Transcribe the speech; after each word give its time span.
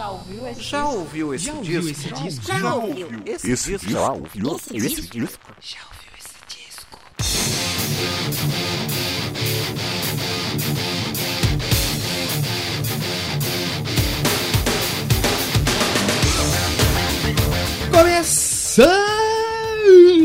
Já 0.00 0.08
ouviu 0.08 0.48
esse 0.48 0.60
Já 0.62 0.80
disco? 0.82 0.98
ouviu 0.98 1.34
esse 1.34 1.44
Já 1.44 1.52
disco? 1.52 1.60
ouviu 1.60 1.90
esse 1.90 2.08
disco? 2.08 2.46
Já 2.58 2.74
ouviu. 2.74 3.08
Esse, 3.26 3.50
Esse 3.50 3.70
disco? 3.72 3.90
já 3.90 4.12
ouviu 4.12 4.56
Esse 4.56 4.76
esse 4.78 4.88
disco? 5.02 5.18
disco? 5.18 5.54
Já 5.60 5.78
ouviu 5.90 6.10
esse 6.18 6.56
disco? 6.56 8.00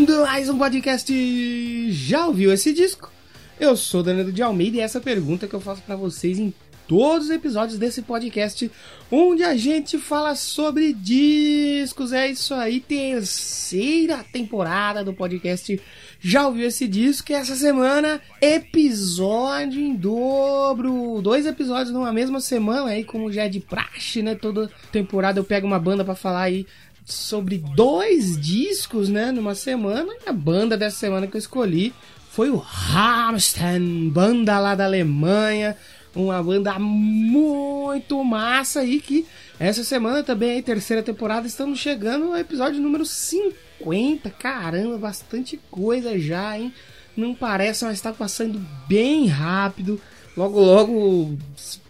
Começando 0.05 0.21
mais 0.21 0.47
um 0.49 0.57
podcast. 0.57 1.91
Já 1.91 2.27
ouviu 2.27 2.53
esse 2.53 2.71
disco? 2.71 3.11
Eu 3.59 3.75
sou 3.75 4.03
Danilo 4.03 4.31
de 4.31 4.41
Almeida 4.41 4.77
e 4.77 4.79
essa 4.81 4.99
pergunta 5.01 5.47
que 5.47 5.53
eu 5.53 5.59
faço 5.59 5.81
pra 5.81 5.95
vocês 5.95 6.37
em 6.37 6.53
todos 6.87 7.25
os 7.25 7.31
episódios 7.31 7.77
desse 7.77 8.01
podcast, 8.01 8.71
onde 9.11 9.43
a 9.43 9.55
gente 9.55 9.97
fala 9.97 10.35
sobre 10.35 10.93
discos. 10.93 12.13
É 12.13 12.29
isso 12.29 12.53
aí, 12.53 12.79
terceira 12.79 14.23
temporada 14.31 15.03
do 15.03 15.13
podcast. 15.13 15.79
Já 16.19 16.47
ouviu 16.47 16.67
esse 16.67 16.87
disco? 16.87 17.31
E 17.31 17.35
essa 17.35 17.55
semana, 17.55 18.21
episódio 18.41 19.79
em 19.79 19.95
dobro. 19.95 21.21
Dois 21.21 21.45
episódios 21.45 21.91
numa 21.91 22.11
mesma 22.11 22.39
semana, 22.39 22.89
aí, 22.89 23.03
como 23.03 23.31
já 23.31 23.43
é 23.43 23.49
de 23.49 23.59
praxe, 23.59 24.21
né? 24.21 24.35
Toda 24.35 24.71
temporada 24.91 25.39
eu 25.39 25.43
pego 25.43 25.67
uma 25.67 25.79
banda 25.79 26.03
pra 26.03 26.15
falar 26.15 26.43
aí 26.43 26.65
sobre 27.05 27.59
dois 27.75 28.39
discos, 28.39 29.09
né, 29.09 29.31
numa 29.31 29.53
semana. 29.53 30.11
E 30.25 30.29
a 30.29 30.33
banda 30.33 30.75
dessa 30.75 30.97
semana 30.97 31.27
que 31.27 31.35
eu 31.35 31.39
escolhi 31.39 31.93
foi 32.31 32.49
o 32.49 32.57
Rammstein, 32.57 34.09
banda 34.09 34.59
lá 34.59 34.75
da 34.75 34.85
Alemanha, 34.85 35.77
uma 36.15 36.41
banda 36.41 36.79
muito 36.79 38.23
massa 38.23 38.79
aí 38.79 38.99
que 38.99 39.25
essa 39.59 39.83
semana 39.83 40.23
também 40.23 40.51
aí 40.51 40.61
terceira 40.61 41.03
temporada 41.03 41.45
estamos 41.45 41.79
chegando 41.79 42.27
ao 42.27 42.37
episódio 42.37 42.81
número 42.81 43.05
50. 43.05 44.29
Caramba, 44.31 44.97
bastante 44.97 45.59
coisa 45.69 46.17
já, 46.17 46.57
hein? 46.57 46.73
Não 47.15 47.33
parece, 47.33 47.85
mas 47.85 47.93
está 47.95 48.11
passando 48.11 48.61
bem 48.87 49.27
rápido. 49.27 49.99
Logo, 50.35 50.59
logo, 50.59 51.37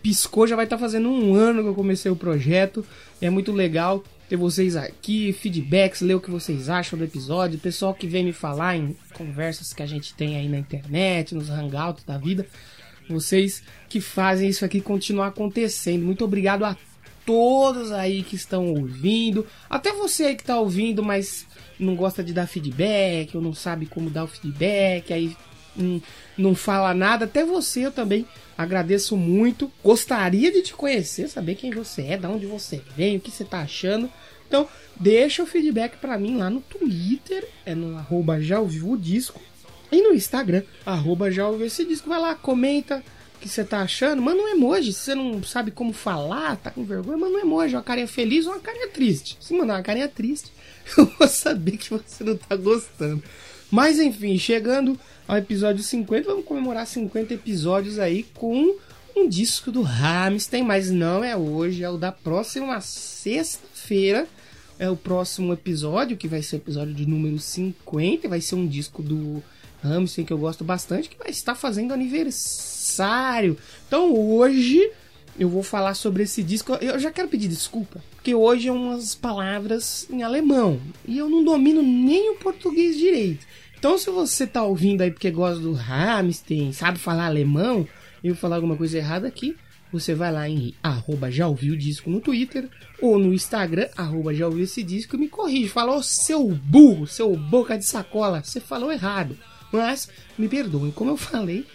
piscou, 0.04 0.46
já 0.46 0.56
vai 0.56 0.66
estar 0.66 0.78
fazendo 0.78 1.10
um 1.10 1.34
ano 1.34 1.64
que 1.64 1.70
eu 1.70 1.74
comecei 1.74 2.12
o 2.12 2.16
projeto. 2.16 2.86
É 3.20 3.30
muito 3.30 3.52
legal 3.52 4.04
ter 4.30 4.36
vocês 4.36 4.76
aqui, 4.76 5.34
feedbacks, 5.34 6.02
ler 6.02 6.16
o 6.16 6.22
que 6.22 6.30
vocês 6.30 6.70
acham 6.70 6.98
do 6.98 7.06
episódio, 7.06 7.60
pessoal 7.60 7.94
que 7.94 8.08
vem 8.08 8.24
me 8.24 8.34
falar 8.34 8.76
em 8.76 8.96
conversas 9.14 9.74
que 9.74 9.84
a 9.84 9.86
gente 9.86 10.14
tem 10.14 10.38
aí 10.38 10.48
na 10.48 10.58
internet, 10.58 11.34
nos 11.34 11.50
hangouts 11.50 12.04
da 12.04 12.18
vida. 12.18 12.46
Vocês 13.10 13.64
que 13.88 14.02
fazem 14.02 14.50
isso 14.50 14.66
aqui 14.66 14.82
continuar 14.82 15.28
acontecendo. 15.28 16.04
Muito 16.04 16.26
obrigado 16.26 16.64
a 16.64 16.76
todos 17.26 17.92
aí 17.92 18.24
que 18.24 18.36
estão 18.36 18.68
ouvindo. 18.68 19.46
Até 19.70 19.92
você 19.92 20.26
aí 20.26 20.36
que 20.36 20.44
está 20.44 20.60
ouvindo, 20.60 21.04
mas 21.04 21.46
não 21.80 21.96
gosta 21.96 22.24
de 22.24 22.34
dar 22.34 22.48
feedback, 22.48 23.36
ou 23.36 23.42
não 23.42 23.54
sabe 23.54 23.86
como 23.86 24.10
dar 24.10 24.24
o 24.24 24.28
feedback, 24.28 25.12
aí 25.12 25.36
não, 25.76 26.02
não 26.38 26.56
fala 26.56 26.94
nada. 26.94 27.26
Até 27.26 27.44
você 27.44 27.86
eu 27.86 27.92
também 27.92 28.26
agradeço 28.58 29.18
muito. 29.18 29.72
Gostaria 29.84 30.52
de 30.52 30.62
te 30.62 30.74
conhecer, 30.74 31.28
saber 31.28 31.56
quem 31.56 31.72
você 31.72 32.04
é, 32.04 32.18
de 32.18 32.28
onde 32.28 32.46
você 32.46 32.82
vem, 32.96 33.18
o 33.18 33.20
que 33.20 33.32
você 33.32 33.44
tá 33.44 33.62
achando. 33.62 34.10
Então, 34.48 34.68
deixa 34.96 35.44
o 35.44 35.48
feedback 35.48 35.98
pra 35.98 36.18
mim 36.18 36.38
lá 36.38 36.50
no 36.50 36.62
Twitter, 36.62 37.48
é 37.66 37.74
no 37.74 37.98
arroba 37.98 38.40
já 38.40 38.60
ouviu 38.60 38.92
o 38.92 38.98
disco. 38.98 39.42
E 39.92 40.02
no 40.02 40.14
Instagram, 40.14 40.64
arroba 40.86 41.32
já 41.32 41.48
ouviu 41.48 41.68
esse 41.68 41.86
disco. 41.86 42.10
Vai 42.10 42.20
lá, 42.20 42.36
comenta 42.36 43.04
o 43.36 43.40
que 43.40 43.48
você 43.48 43.64
tá 43.64 43.82
achando. 43.82 44.22
Manda 44.22 44.42
um 44.42 44.48
emoji. 44.48 44.94
Se 44.94 45.00
você 45.00 45.16
não 45.16 45.44
sabe 45.44 45.72
como 45.72 45.94
falar, 45.94 46.58
tá 46.58 46.72
com 46.72 46.84
vergonha, 46.84 47.18
manda 47.18 47.38
um 47.38 47.42
emoji. 47.42 47.76
Uma 47.76 47.84
carinha 47.84 48.08
feliz 48.08 48.46
ou 48.46 48.54
uma 48.54 48.60
carinha 48.60 48.88
triste. 48.88 49.38
Se 49.40 49.54
mandar 49.54 49.76
uma 49.76 49.84
carinha 49.84 50.08
triste, 50.08 50.52
eu 50.98 51.06
vou 51.18 51.28
saber 51.28 51.78
que 51.78 51.90
você 51.90 52.24
não 52.24 52.36
tá 52.36 52.56
gostando. 52.56 53.24
Mas 53.72 54.00
enfim, 54.00 54.38
chegando 54.38 55.00
ao 55.28 55.38
episódio 55.38 55.84
50, 55.84 56.28
vamos 56.28 56.46
comemorar 56.46 56.86
50 56.86 57.34
episódios 57.34 58.00
aí 58.00 58.24
com 58.34 58.76
um 59.16 59.28
disco 59.28 59.72
do 59.72 59.82
Rammstein, 59.82 60.64
mas 60.64 60.92
não 60.92 61.24
é 61.24 61.36
hoje, 61.36 61.84
é 61.84 61.90
o 61.90 61.98
da 61.98 62.12
próxima 62.12 62.80
sexta-feira. 62.82 64.28
É 64.78 64.90
o 64.90 64.96
próximo 64.98 65.54
episódio, 65.54 66.18
que 66.18 66.28
vai 66.28 66.42
ser 66.44 66.58
o 66.58 66.60
episódio 66.60 66.94
de 66.94 67.06
número 67.06 67.40
50, 67.40 68.28
vai 68.28 68.42
ser 68.42 68.56
um 68.56 68.68
disco 68.68 69.02
do 69.02 69.42
Rammstein 69.88 70.26
que 70.26 70.34
eu 70.34 70.38
gosto 70.38 70.64
bastante, 70.64 71.10
que 71.10 71.18
vai 71.18 71.30
estar 71.30 71.56
fazendo 71.56 71.94
aniversário. 71.94 73.58
Então 73.88 74.14
hoje 74.14 74.92
eu 75.38 75.50
vou 75.50 75.64
falar 75.64 75.94
sobre 75.94 76.24
esse 76.24 76.42
disco. 76.42 76.74
Eu 76.76 77.00
já 77.00 77.12
quero 77.12 77.28
pedir 77.28 77.48
desculpa, 77.48 78.04
porque 78.16 78.34
hoje 78.34 78.68
é 78.68 78.72
umas 78.72 79.16
palavras 79.16 80.08
em 80.10 80.24
alemão 80.24 80.80
e 81.06 81.18
eu 81.18 81.30
não 81.30 81.44
domino 81.44 81.82
nem 81.82 82.32
o 82.32 82.36
português 82.36 82.98
direito. 82.98 83.46
Então, 83.78 83.98
se 84.00 84.10
você 84.10 84.48
tá 84.48 84.64
ouvindo 84.64 85.02
aí 85.02 85.12
porque 85.12 85.30
gosta 85.30 85.62
do 85.62 85.74
Rammstein, 85.74 86.72
sabe 86.72 86.98
falar 86.98 87.28
alemão, 87.28 87.88
e 88.24 88.30
eu 88.30 88.36
falar 88.36 88.56
alguma 88.56 88.76
coisa 88.76 88.98
errada 88.98 89.28
aqui, 89.28 89.56
você 89.92 90.16
vai 90.16 90.32
lá 90.32 90.50
em 90.50 90.74
arroba 90.82 91.30
já 91.30 91.48
ouviu 91.48 91.76
o 91.76 91.78
disco 91.78 92.10
no 92.10 92.20
Twitter 92.20 92.68
ou 93.00 93.20
no 93.20 93.32
Instagram, 93.34 93.88
arroba 93.96 94.34
já 94.34 94.48
ouviu 94.48 94.64
esse 94.64 94.82
disco 94.82 95.16
e 95.16 95.20
me 95.20 95.28
corrige. 95.28 95.70
Falou 95.70 96.02
seu 96.02 96.48
burro, 96.48 97.06
seu 97.06 97.36
boca 97.36 97.78
de 97.78 97.86
sacola, 97.86 98.44
você 98.44 98.60
falou 98.60 98.92
errado. 98.92 99.38
Mas 99.72 100.10
me 100.38 100.48
perdoem, 100.48 100.92
como 100.92 101.12
eu 101.12 101.18
falei, 101.18 101.66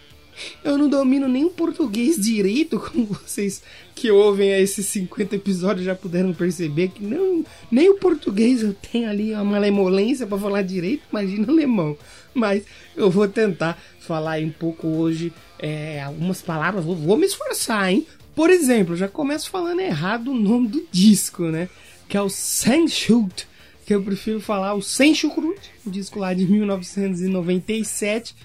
eu 0.65 0.78
não 0.78 0.89
domino 0.89 1.28
nem 1.28 1.45
o 1.45 1.51
português 1.51 2.17
direito, 2.17 2.78
como 2.81 3.06
vocês 3.06 3.62
que 3.95 4.11
ouvem 4.11 4.51
esses 4.51 4.87
50 4.87 5.37
episódios 5.37 5.84
já 5.84 5.95
puderam 5.95 6.33
perceber 6.33 6.89
que 6.89 7.05
não, 7.05 7.45
nem 7.71 7.91
o 7.91 7.97
português 7.97 8.62
eu 8.62 8.75
tenho 8.75 9.09
ali 9.09 9.33
uma 9.33 9.45
malemolência 9.45 10.27
para 10.27 10.39
falar 10.39 10.62
direito, 10.62 11.03
imagina 11.11 11.53
alemão. 11.53 11.97
Mas 12.33 12.62
eu 12.97 13.11
vou 13.11 13.27
tentar 13.29 13.81
falar 13.99 14.41
um 14.41 14.50
pouco 14.50 14.87
hoje 14.87 15.33
é, 15.59 16.03
algumas 16.03 16.41
palavras, 16.41 16.84
vou, 16.84 16.97
vou 16.97 17.17
me 17.17 17.27
esforçar, 17.27 17.93
hein? 17.93 18.06
Por 18.34 18.49
exemplo, 18.49 18.97
já 18.97 19.09
começo 19.09 19.50
falando 19.50 19.81
errado 19.81 20.31
o 20.31 20.34
nome 20.34 20.69
do 20.69 20.87
disco, 20.91 21.45
né? 21.45 21.69
Que 22.09 22.17
é 22.17 22.23
o 22.23 22.29
Senschult, 22.29 23.47
que 23.91 23.95
eu 23.97 24.03
prefiro 24.05 24.41
falar 24.41 24.75
o 24.75 24.81
Senschult, 24.81 25.59
o 25.84 25.91
disco 25.91 26.21
lá 26.21 26.33
de 26.33 26.47
1997. 26.47 28.37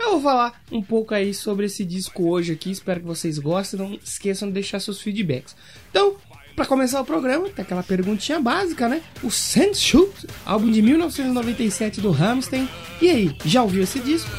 Eu 0.00 0.12
vou 0.12 0.22
falar 0.22 0.64
um 0.72 0.80
pouco 0.80 1.14
aí 1.14 1.34
sobre 1.34 1.66
esse 1.66 1.84
disco 1.84 2.26
hoje 2.26 2.54
aqui, 2.54 2.70
espero 2.70 3.00
que 3.00 3.06
vocês 3.06 3.38
gostem, 3.38 3.78
não 3.78 3.92
esqueçam 4.02 4.48
de 4.48 4.54
deixar 4.54 4.80
seus 4.80 5.02
feedbacks. 5.02 5.54
Então, 5.90 6.16
para 6.56 6.64
começar 6.64 7.02
o 7.02 7.04
programa, 7.04 7.50
tem 7.50 7.62
aquela 7.62 7.82
perguntinha 7.82 8.40
básica, 8.40 8.88
né? 8.88 9.02
O 9.22 9.30
Senschult, 9.30 10.26
álbum 10.46 10.70
de 10.70 10.80
1997 10.80 12.00
do 12.00 12.10
Rammstein. 12.10 12.66
E 13.02 13.10
aí, 13.10 13.36
já 13.44 13.62
ouviu 13.62 13.82
esse 13.82 14.00
disco? 14.00 14.30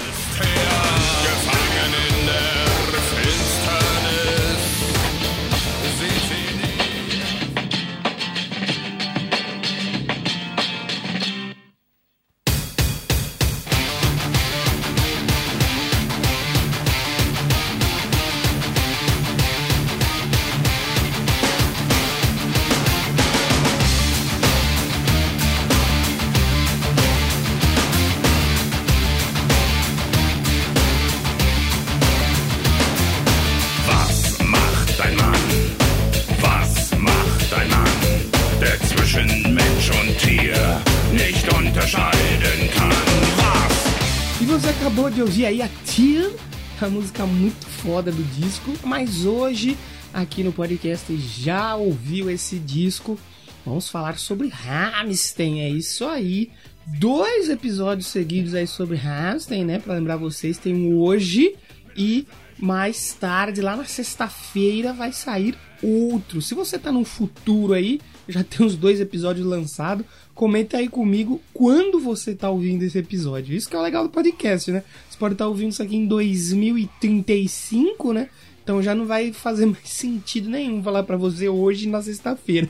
Ouvir 45.36 45.48
aí 45.48 45.62
a 45.62 45.68
Tear, 45.68 46.32
a 46.80 46.88
música 46.88 47.26
muito 47.26 47.66
foda 47.66 48.10
do 48.10 48.24
disco, 48.40 48.72
mas 48.86 49.26
hoje 49.26 49.76
aqui 50.14 50.46
no 50.46 50.54
podcast 50.54 51.14
já 51.18 51.76
ouviu 51.76 52.30
esse 52.30 52.58
disco. 52.58 53.20
Vamos 53.66 53.90
falar 53.90 54.18
sobre 54.18 54.48
Rammstein, 54.48 55.60
é 55.60 55.70
isso 55.70 56.06
aí. 56.06 56.52
Dois 56.88 57.50
episódios 57.50 58.08
seguidos 58.08 58.54
aí 58.54 58.66
sobre 58.66 58.96
Rammstein, 58.96 59.66
né? 59.66 59.78
Pra 59.78 59.96
lembrar 59.96 60.16
vocês, 60.16 60.58
tem 60.58 60.74
um 60.74 60.98
hoje 61.02 61.54
e 61.98 62.26
mais 62.58 63.14
tarde, 63.20 63.60
lá 63.60 63.76
na 63.76 63.84
sexta-feira, 63.84 64.94
vai 64.94 65.12
sair 65.12 65.54
outro. 65.84 66.42
Se 66.42 66.56
você 66.56 66.80
tá 66.80 66.94
no 66.94 67.04
futuro 67.04 67.74
aí, 67.74 68.00
já 68.28 68.44
tem 68.44 68.66
os 68.66 68.76
dois 68.76 69.00
episódios 69.00 69.46
lançados. 69.46 70.06
Comenta 70.34 70.78
aí 70.78 70.88
comigo 70.88 71.42
quando 71.54 72.00
você 72.00 72.36
tá 72.36 72.50
ouvindo 72.50 72.84
esse 72.84 72.98
episódio. 72.98 73.56
Isso 73.56 73.70
que 73.70 73.76
é 73.76 73.80
o 73.80 73.82
legal 73.82 74.04
do 74.04 74.10
podcast, 74.10 74.72
né? 74.72 74.84
Você 75.10 75.18
pode 75.18 75.36
estar 75.36 75.48
ouvindo 75.48 75.72
isso 75.72 75.84
aqui 75.84 75.96
em 75.96 76.06
2035, 76.06 78.14
né? 78.14 78.30
Então 78.64 78.82
já 78.82 78.96
não 78.96 79.06
vai 79.06 79.32
fazer 79.32 79.66
mais 79.68 79.88
sentido 79.88 80.50
nenhum 80.50 80.84
falar 80.84 81.04
para 81.04 81.18
você 81.18 81.48
hoje 81.48 81.88
na 81.88 82.02
sexta-feira. 82.02 82.70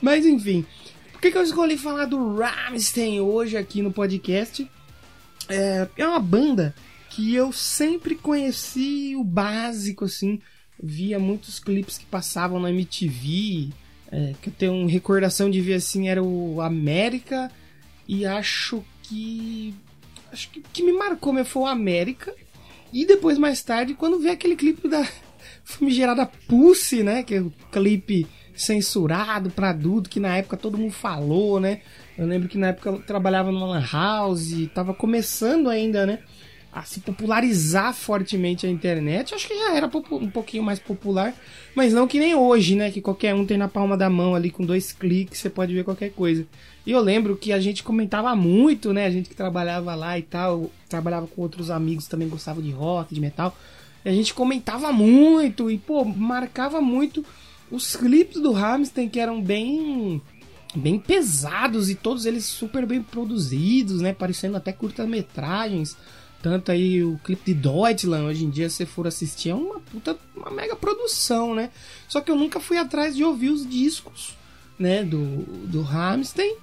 Mas 0.00 0.24
enfim, 0.24 0.64
por 1.12 1.20
que, 1.20 1.30
que 1.30 1.38
eu 1.38 1.42
escolhi 1.42 1.76
falar 1.76 2.06
do 2.06 2.36
Rammstein 2.36 3.20
hoje 3.20 3.56
aqui 3.56 3.82
no 3.82 3.92
podcast? 3.92 4.68
É, 5.48 5.88
é 5.96 6.06
uma 6.06 6.20
banda 6.20 6.74
que 7.10 7.34
eu 7.34 7.52
sempre 7.52 8.14
conheci 8.14 9.14
o 9.16 9.22
básico, 9.22 10.04
assim. 10.04 10.40
Via 10.82 11.18
muitos 11.18 11.60
clipes 11.60 11.96
que 11.96 12.06
passavam 12.06 12.58
na 12.58 12.70
MTV. 12.70 13.70
É, 14.16 14.32
que 14.40 14.48
eu 14.48 14.54
tenho 14.56 14.72
uma 14.72 14.88
recordação 14.88 15.50
de 15.50 15.60
ver 15.60 15.74
assim, 15.74 16.08
era 16.08 16.22
o 16.22 16.60
América. 16.60 17.50
E 18.06 18.24
acho 18.24 18.84
que. 19.02 19.74
Acho 20.32 20.50
que 20.50 20.60
que 20.60 20.82
me 20.84 20.92
marcou 20.92 21.32
mesmo 21.32 21.48
foi 21.48 21.62
o 21.62 21.66
América. 21.66 22.32
E 22.92 23.04
depois, 23.04 23.38
mais 23.38 23.60
tarde, 23.60 23.94
quando 23.94 24.20
vi 24.20 24.30
aquele 24.30 24.54
clipe 24.54 24.88
da 24.88 25.04
famigerada 25.64 26.30
Pussy, 26.46 27.02
né? 27.02 27.24
Que 27.24 27.34
é 27.34 27.40
o 27.40 27.52
clipe 27.72 28.24
censurado 28.54 29.50
para 29.50 29.70
adulto, 29.70 30.08
que 30.08 30.20
na 30.20 30.36
época 30.36 30.56
todo 30.56 30.78
mundo 30.78 30.92
falou, 30.92 31.58
né? 31.58 31.80
Eu 32.16 32.24
lembro 32.24 32.48
que 32.48 32.56
na 32.56 32.68
época 32.68 32.90
eu 32.90 33.02
trabalhava 33.02 33.50
numa 33.50 33.66
lan 33.66 33.84
house, 33.92 34.68
tava 34.72 34.94
começando 34.94 35.68
ainda, 35.68 36.06
né? 36.06 36.20
A 36.74 36.82
se 36.82 36.98
popularizar 36.98 37.94
fortemente 37.94 38.66
a 38.66 38.68
internet. 38.68 39.32
Acho 39.32 39.46
que 39.46 39.56
já 39.56 39.76
era 39.76 39.86
um 39.86 40.28
pouquinho 40.28 40.64
mais 40.64 40.80
popular, 40.80 41.32
mas 41.72 41.92
não 41.92 42.08
que 42.08 42.18
nem 42.18 42.34
hoje, 42.34 42.74
né? 42.74 42.90
Que 42.90 43.00
qualquer 43.00 43.32
um 43.32 43.46
tem 43.46 43.56
na 43.56 43.68
palma 43.68 43.96
da 43.96 44.10
mão 44.10 44.34
ali 44.34 44.50
com 44.50 44.66
dois 44.66 44.92
cliques, 44.92 45.38
você 45.38 45.48
pode 45.48 45.72
ver 45.72 45.84
qualquer 45.84 46.10
coisa. 46.10 46.44
E 46.84 46.90
eu 46.90 47.00
lembro 47.00 47.36
que 47.36 47.52
a 47.52 47.60
gente 47.60 47.84
comentava 47.84 48.34
muito, 48.34 48.92
né? 48.92 49.06
A 49.06 49.10
gente 49.10 49.28
que 49.28 49.36
trabalhava 49.36 49.94
lá 49.94 50.18
e 50.18 50.22
tal, 50.22 50.68
trabalhava 50.88 51.28
com 51.28 51.42
outros 51.42 51.70
amigos 51.70 52.08
também 52.08 52.28
gostava 52.28 52.60
de 52.60 52.72
rock, 52.72 53.14
de 53.14 53.20
metal. 53.20 53.56
A 54.04 54.10
gente 54.10 54.34
comentava 54.34 54.92
muito 54.92 55.70
e, 55.70 55.78
pô, 55.78 56.04
marcava 56.04 56.80
muito 56.80 57.24
os 57.70 57.94
clipes 57.94 58.40
do 58.40 58.54
Hamilton 58.54 59.08
que 59.08 59.20
eram 59.20 59.40
bem 59.40 60.20
bem 60.74 60.98
pesados 60.98 61.88
e 61.88 61.94
todos 61.94 62.26
eles 62.26 62.44
super 62.44 62.84
bem 62.84 63.00
produzidos, 63.00 64.00
né? 64.00 64.12
Parecendo 64.12 64.56
até 64.56 64.72
curta-metragens. 64.72 65.96
Tanto 66.44 66.70
aí 66.70 67.02
o 67.02 67.18
clipe 67.24 67.54
de 67.54 67.54
Deutschland, 67.54 68.26
hoje 68.26 68.44
em 68.44 68.50
dia, 68.50 68.68
se 68.68 68.84
for 68.84 69.06
assistir, 69.06 69.48
é 69.48 69.54
uma 69.54 69.80
puta, 69.80 70.14
uma 70.36 70.50
mega 70.50 70.76
produção, 70.76 71.54
né? 71.54 71.70
Só 72.06 72.20
que 72.20 72.30
eu 72.30 72.36
nunca 72.36 72.60
fui 72.60 72.76
atrás 72.76 73.16
de 73.16 73.24
ouvir 73.24 73.48
os 73.48 73.66
discos, 73.66 74.36
né, 74.78 75.02
do, 75.02 75.38
do 75.66 75.80
Rammstein 75.80 76.54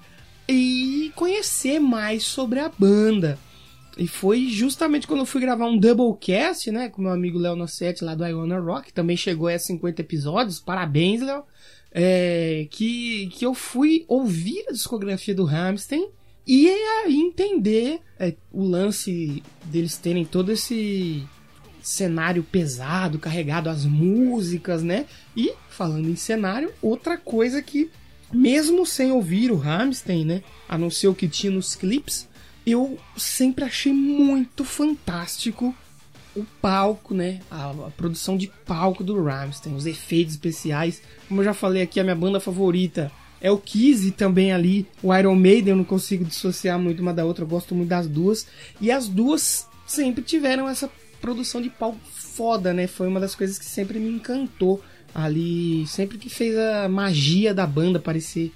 e 0.48 1.12
conhecer 1.16 1.80
mais 1.80 2.22
sobre 2.22 2.60
a 2.60 2.70
banda. 2.70 3.40
E 3.98 4.08
foi 4.08 4.50
justamente 4.50 5.08
quando 5.08 5.22
eu 5.22 5.26
fui 5.26 5.42
gravar 5.42 5.66
um 5.66 5.80
Doublecast, 5.80 6.70
né, 6.70 6.88
com 6.88 7.02
meu 7.02 7.12
amigo 7.12 7.40
Léo 7.40 7.56
Nossetti 7.56 8.04
lá 8.04 8.14
do 8.14 8.24
Iona 8.24 8.60
Rock, 8.60 8.94
também 8.94 9.18
chegou 9.18 9.48
a 9.48 9.58
50 9.58 10.00
episódios, 10.00 10.60
parabéns, 10.60 11.22
Léo, 11.22 11.44
é, 11.92 12.68
que, 12.70 13.32
que 13.34 13.44
eu 13.44 13.56
fui 13.56 14.06
ouvir 14.08 14.64
a 14.70 14.74
discografia 14.74 15.34
do 15.34 15.48
Hamstein 15.48 16.08
e 16.46 16.68
aí 16.70 17.16
entender 17.16 18.02
é, 18.20 18.34
o 18.52 18.64
lance 18.64 19.44
deles 19.66 19.98
terem 19.98 20.26
todo 20.26 20.52
esse 20.52 21.24
cenário 21.82 22.44
pesado, 22.44 23.20
carregado, 23.20 23.70
as 23.70 23.86
músicas, 23.86 24.84
né? 24.84 25.06
E, 25.36 25.54
falando 25.70 26.10
em 26.10 26.16
cenário, 26.16 26.72
outra 26.82 27.18
coisa 27.18 27.62
que, 27.62 27.90
mesmo 28.32 28.86
sem 28.86 29.12
ouvir 29.12 29.52
o 29.52 29.62
Hamstein, 29.62 30.26
né, 30.26 30.44
a 30.70 30.78
não 30.78 30.90
ser 30.90 31.08
o 31.08 31.16
que 31.16 31.28
tinha 31.28 31.52
nos 31.52 31.76
clipes, 31.76 32.28
eu 32.66 33.00
sempre 33.18 33.64
achei 33.64 33.92
muito 33.92 34.64
fantástico 34.64 35.76
o 36.36 36.46
palco, 36.62 37.14
né? 37.14 37.40
A, 37.50 37.72
a, 37.72 37.92
produção 37.92 38.38
de 38.38 38.48
palco 38.66 39.04
do 39.04 39.22
Rammstein, 39.22 39.76
os 39.76 39.86
efeitos 39.86 40.36
especiais. 40.36 41.02
Como 41.28 41.42
eu 41.42 41.46
já 41.46 41.54
falei 41.54 41.82
aqui, 41.82 42.00
a 42.00 42.04
minha 42.04 42.16
banda 42.16 42.40
favorita 42.40 43.12
é 43.42 43.52
o 43.52 43.58
Kiss 43.58 44.08
e 44.08 44.12
também 44.12 44.52
ali 44.52 44.88
o 45.02 45.14
Iron 45.16 45.36
Maiden. 45.36 45.72
Eu 45.72 45.78
não 45.78 45.84
consigo 45.84 46.24
dissociar 46.24 46.80
muito 46.80 47.02
uma 47.02 47.14
da 47.14 47.26
outra, 47.26 47.44
eu 47.44 47.48
gosto 47.48 47.74
muito 47.74 47.90
das 47.90 48.08
duas. 48.08 48.46
E 48.80 48.92
as 48.92 49.08
duas 49.08 49.68
sempre 49.86 50.24
tiveram 50.24 50.70
essa 50.70 50.90
produção 51.20 51.62
de 51.62 51.70
palco 51.70 52.00
foda, 52.12 52.74
né? 52.74 52.88
Foi 52.88 53.08
uma 53.08 53.20
das 53.20 53.36
coisas 53.36 53.58
que 53.58 53.66
sempre 53.66 54.00
me 54.00 54.10
encantou 54.10 54.82
ali, 55.14 55.86
sempre 55.88 56.18
que 56.18 56.30
fez 56.30 56.58
a 56.58 56.88
magia 56.88 57.54
da 57.54 57.68
banda 57.68 58.00
parecer 58.00 58.52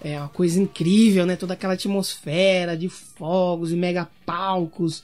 é 0.00 0.18
uma 0.18 0.28
coisa 0.28 0.60
incrível, 0.60 1.26
né? 1.26 1.36
Toda 1.36 1.52
aquela 1.52 1.74
atmosfera 1.74 2.76
de 2.76 2.88
fogos 2.88 3.70
e 3.70 3.76
mega 3.76 4.08
palcos. 4.24 5.02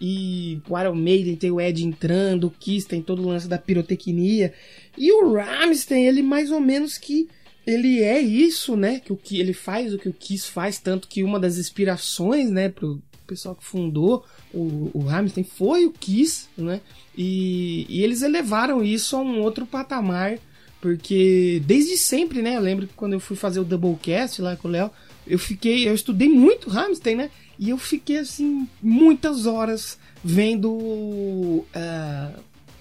E 0.00 0.60
o 0.68 0.78
Iron 0.78 0.94
Maiden 0.94 1.36
tem 1.36 1.50
o 1.50 1.60
Ed 1.60 1.84
entrando, 1.84 2.46
o 2.46 2.50
Kiss 2.50 2.86
tem 2.86 3.02
todo 3.02 3.20
o 3.20 3.28
lance 3.28 3.48
da 3.48 3.58
pirotecnia. 3.58 4.54
E 4.96 5.12
o 5.12 5.34
Rammstein, 5.34 6.06
ele 6.06 6.22
mais 6.22 6.50
ou 6.50 6.60
menos 6.60 6.96
que 6.96 7.28
ele 7.68 8.02
é 8.02 8.20
isso, 8.20 8.76
né? 8.76 9.00
Que 9.00 9.12
o 9.12 9.16
que 9.16 9.38
ele 9.38 9.52
faz, 9.52 9.92
o 9.92 9.98
que 9.98 10.08
o 10.08 10.12
Kiss 10.12 10.48
faz, 10.48 10.78
tanto 10.78 11.06
que 11.06 11.22
uma 11.22 11.38
das 11.38 11.58
inspirações, 11.58 12.50
né, 12.50 12.68
pro 12.68 13.02
pessoal 13.26 13.54
que 13.54 13.64
fundou 13.64 14.24
o, 14.54 14.90
o 14.94 15.04
foi 15.44 15.84
o 15.84 15.92
Kiss, 15.92 16.48
né? 16.56 16.80
E, 17.16 17.84
e 17.88 18.02
eles 18.02 18.22
elevaram 18.22 18.82
isso 18.82 19.16
a 19.16 19.20
um 19.20 19.40
outro 19.40 19.66
patamar 19.66 20.38
porque 20.80 21.60
desde 21.66 21.96
sempre, 21.96 22.40
né? 22.40 22.56
Eu 22.56 22.60
lembro 22.60 22.86
que 22.86 22.94
quando 22.94 23.12
eu 23.12 23.20
fui 23.20 23.36
fazer 23.36 23.60
o 23.60 23.64
Doublecast 23.64 24.40
lá 24.40 24.56
com 24.56 24.68
o 24.68 24.70
Léo, 24.70 24.90
eu 25.26 25.38
fiquei, 25.38 25.88
eu 25.88 25.94
estudei 25.94 26.28
muito 26.28 26.70
Hamilton, 26.70 27.16
né? 27.16 27.30
E 27.58 27.70
eu 27.70 27.78
fiquei 27.78 28.18
assim 28.18 28.68
muitas 28.80 29.46
horas 29.46 29.98
vendo 30.22 30.70
uh, 30.70 31.64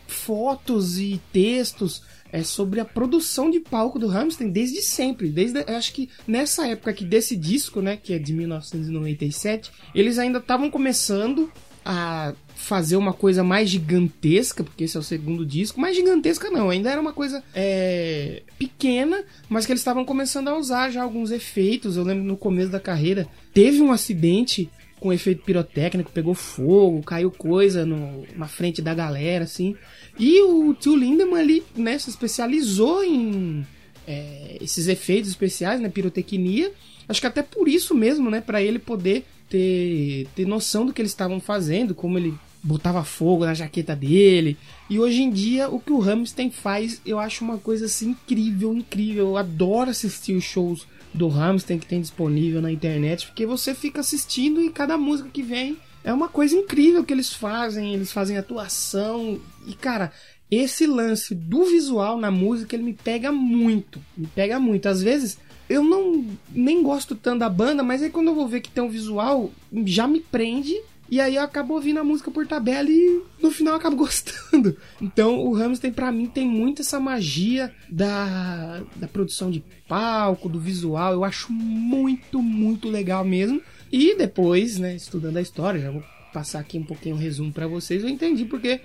fotos 0.08 1.00
e 1.00 1.20
textos 1.34 2.04
é, 2.32 2.44
sobre 2.44 2.80
a 2.80 2.86
produção 2.86 3.50
de 3.50 3.60
palco 3.60 4.00
do 4.00 4.10
Hamilton 4.10 4.50
desde 4.50 4.82
sempre. 4.82 5.30
Desde 5.30 5.60
acho 5.72 5.94
que 5.94 6.10
nessa 6.28 6.68
época 6.68 6.92
aqui 6.92 7.06
desse 7.06 7.36
disco, 7.36 7.82
né, 7.82 7.98
que 7.98 8.14
é 8.14 8.20
de 8.20 8.34
1997, 8.34 9.72
eles 9.94 10.18
ainda 10.18 10.40
estavam 10.40 10.70
começando 10.70 11.52
a 11.86 12.34
fazer 12.54 12.98
uma 12.98 13.14
coisa 13.14 13.44
mais 13.44 13.70
gigantesca, 13.70 14.62
porque 14.62 14.84
esse 14.84 14.98
é 14.98 15.00
o 15.00 15.04
segundo 15.04 15.46
disco, 15.46 15.80
mais 15.80 15.96
gigantesca 15.96 16.50
não, 16.50 16.70
ainda 16.70 16.92
era 16.92 17.00
uma 17.00 17.14
coisa 17.14 17.42
é, 17.56 18.44
pequena, 18.60 19.24
mas 19.48 19.66
que 19.66 19.72
eles 19.72 19.80
estavam 19.80 20.04
começando 20.04 20.50
a 20.50 20.58
usar 20.58 20.90
já 20.90 21.02
alguns 21.02 21.32
efeitos. 21.32 21.96
Eu 21.96 22.04
lembro 22.04 22.26
no 22.26 22.36
começo 22.36 22.70
da 22.70 22.80
carreira, 22.80 23.26
teve 23.54 23.82
um 23.82 23.92
acidente 23.92 24.70
com 25.00 25.14
efeito 25.14 25.44
pirotécnico, 25.44 26.12
pegou 26.12 26.34
fogo, 26.34 27.04
caiu 27.04 27.32
coisa 27.32 27.86
no, 27.86 28.26
na 28.36 28.48
frente 28.48 28.82
da 28.82 28.94
galera, 28.94 29.44
assim. 29.44 29.76
E 30.20 30.42
o 30.42 30.74
tio 30.74 30.96
Lindemann, 30.96 31.42
ele 31.42 31.64
né, 31.76 31.98
se 32.00 32.10
especializou 32.10 33.04
em 33.04 33.66
é, 34.08 34.58
esses 34.62 34.88
efeitos 34.88 35.30
especiais, 35.30 35.80
né, 35.80 35.90
pirotecnia. 35.90 36.72
Acho 37.08 37.22
que 37.22 37.28
até 37.28 37.44
por 37.44 37.68
isso 37.68 37.94
mesmo, 37.94 38.30
né, 38.30 38.42
para 38.42 38.62
ele 38.62 38.80
poder 38.80 39.26
ter, 39.50 40.28
ter 40.36 40.46
noção 40.46 40.86
do 40.86 40.94
que 40.94 41.02
eles 41.02 41.12
estavam 41.12 41.40
fazendo, 41.40 41.94
como 41.94 42.18
ele 42.18 42.34
botava 42.64 43.04
fogo 43.04 43.46
na 43.46 43.54
jaqueta 43.54 43.96
dele. 43.96 44.58
E 44.90 45.00
hoje 45.00 45.22
em 45.22 45.30
dia, 45.30 45.70
o 45.70 45.80
que 45.80 45.92
o 45.92 46.02
Hamilton 46.02 46.52
faz, 46.52 47.02
eu 47.06 47.20
acho 47.20 47.44
uma 47.44 47.58
coisa 47.58 47.86
assim 47.86 48.10
incrível, 48.10 48.74
incrível. 48.74 49.28
Eu 49.28 49.38
adoro 49.38 49.90
assistir 49.90 50.34
os 50.34 50.44
shows 50.44 50.88
do 51.14 51.30
Hamilton 51.30 51.80
que 51.80 51.86
tem 51.86 52.02
disponível 52.02 52.62
na 52.62 52.72
internet, 52.72 53.28
porque 53.28 53.46
você 53.46 53.74
fica 53.74 54.02
assistindo 54.02 54.62
e 54.62 54.70
cada 54.70 54.98
música 54.98 55.30
que 55.32 55.42
vem 55.42 55.78
é 56.08 56.14
uma 56.14 56.30
coisa 56.30 56.56
incrível 56.56 57.04
que 57.04 57.12
eles 57.12 57.34
fazem. 57.34 57.94
Eles 57.94 58.14
fazem 58.14 58.38
atuação. 58.38 59.42
E 59.68 59.74
cara, 59.74 60.14
esse 60.50 60.88
lance 60.88 61.36
do 61.36 61.66
visual 61.66 62.18
na 62.18 62.32
música, 62.32 62.78
ele 62.78 62.84
me 62.84 62.94
pega 62.94 63.30
muito. 63.30 64.02
Me 64.16 64.26
pega 64.26 64.58
muito. 64.58 64.88
Às 64.88 65.02
vezes 65.02 65.38
eu 65.70 65.84
não 65.84 66.26
nem 66.50 66.82
gosto 66.82 67.14
tanto 67.14 67.40
da 67.40 67.50
banda, 67.50 67.84
mas 67.84 68.02
aí 68.02 68.10
quando 68.10 68.28
eu 68.28 68.36
vou 68.36 68.48
ver 68.48 68.62
que 68.62 68.72
tem 68.72 68.82
um 68.82 68.90
visual, 68.90 69.52
já 69.86 70.08
me 70.08 70.22
prende. 70.22 70.82
E 71.12 71.20
aí 71.20 71.36
eu 71.36 71.44
acabo 71.44 71.74
ouvindo 71.74 72.00
a 72.00 72.06
música 72.06 72.32
por 72.32 72.48
tabela 72.48 72.90
e 72.90 73.22
no 73.42 73.52
final 73.52 73.74
eu 73.74 73.78
acabo 73.78 73.98
gostando. 74.00 74.78
Então 75.02 75.46
o 75.46 75.62
Hamilton 75.62 75.92
para 75.92 76.10
mim 76.10 76.28
tem 76.28 76.48
muito 76.48 76.84
essa 76.84 77.02
magia 77.02 77.76
da, 77.90 78.82
da 78.96 79.10
produção 79.10 79.52
de 79.52 79.62
palco, 79.90 80.48
do 80.48 80.58
visual. 80.60 81.12
Eu 81.12 81.26
acho 81.26 81.52
muito, 81.52 82.42
muito 82.42 82.88
legal 82.88 83.26
mesmo. 83.26 83.62
E 83.92 84.16
depois, 84.16 84.78
né, 84.78 84.96
estudando 84.96 85.38
a 85.38 85.42
história, 85.42 85.80
já 85.80 85.92
vou 85.92 86.04
passar 86.34 86.60
aqui 86.60 86.78
um 86.78 86.84
pouquinho 86.84 87.16
um 87.16 87.20
resumo 87.20 87.52
para 87.52 87.68
vocês, 87.68 88.04
eu 88.04 88.10
entendi 88.10 88.46
porque 88.46 88.82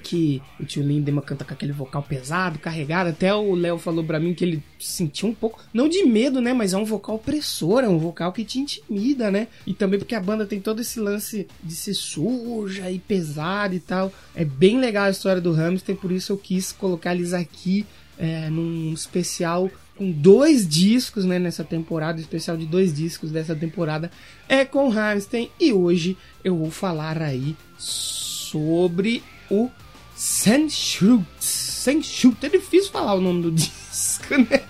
que 0.00 0.40
o 0.58 0.64
tio 0.64 0.82
Lindemann 0.82 1.22
canta 1.22 1.44
com 1.44 1.52
aquele 1.52 1.72
vocal 1.72 2.02
pesado, 2.02 2.58
carregado. 2.58 3.10
Até 3.10 3.34
o 3.34 3.54
Léo 3.54 3.78
falou 3.78 4.04
para 4.04 4.20
mim 4.20 4.34
que 4.34 4.44
ele 4.44 4.62
sentiu 4.78 5.28
um 5.28 5.34
pouco, 5.34 5.60
não 5.72 5.88
de 5.88 6.04
medo, 6.04 6.40
né? 6.40 6.52
Mas 6.52 6.72
é 6.72 6.76
um 6.78 6.84
vocal 6.84 7.16
opressor, 7.16 7.84
é 7.84 7.88
um 7.88 7.98
vocal 7.98 8.32
que 8.32 8.44
te 8.44 8.58
intimida, 8.58 9.30
né? 9.30 9.48
E 9.66 9.74
também 9.74 9.98
porque 9.98 10.14
a 10.14 10.20
banda 10.20 10.46
tem 10.46 10.60
todo 10.60 10.80
esse 10.80 10.98
lance 11.00 11.46
de 11.62 11.74
ser 11.74 11.94
suja 11.94 12.90
e 12.90 12.98
pesada 12.98 13.74
e 13.74 13.80
tal. 13.80 14.12
É 14.34 14.44
bem 14.44 14.78
legal 14.78 15.04
a 15.04 15.10
história 15.10 15.42
do 15.42 15.52
Hamilton, 15.52 15.94
por 15.96 16.12
isso 16.12 16.32
eu 16.32 16.38
quis 16.38 16.72
colocar 16.72 17.14
eles 17.14 17.32
aqui 17.32 17.86
é, 18.18 18.48
num 18.48 18.92
especial 18.92 19.70
com 19.96 20.10
dois 20.10 20.66
discos, 20.66 21.24
né, 21.24 21.38
nessa 21.38 21.64
temporada, 21.64 22.20
especial 22.20 22.56
de 22.56 22.66
dois 22.66 22.92
discos 22.92 23.30
dessa 23.30 23.54
temporada, 23.54 24.10
é 24.48 24.64
com 24.64 24.90
Hamilton. 24.90 25.48
E 25.60 25.72
hoje 25.72 26.16
eu 26.42 26.56
vou 26.56 26.70
falar 26.70 27.20
aí 27.22 27.56
sobre 27.78 29.22
o 29.50 29.70
Sandshruts. 30.14 31.72
Shoot. 32.02 32.46
É 32.46 32.48
difícil 32.48 32.92
falar 32.92 33.14
o 33.14 33.20
nome 33.20 33.42
do 33.42 33.50
disco, 33.52 34.34
né? 34.38 34.62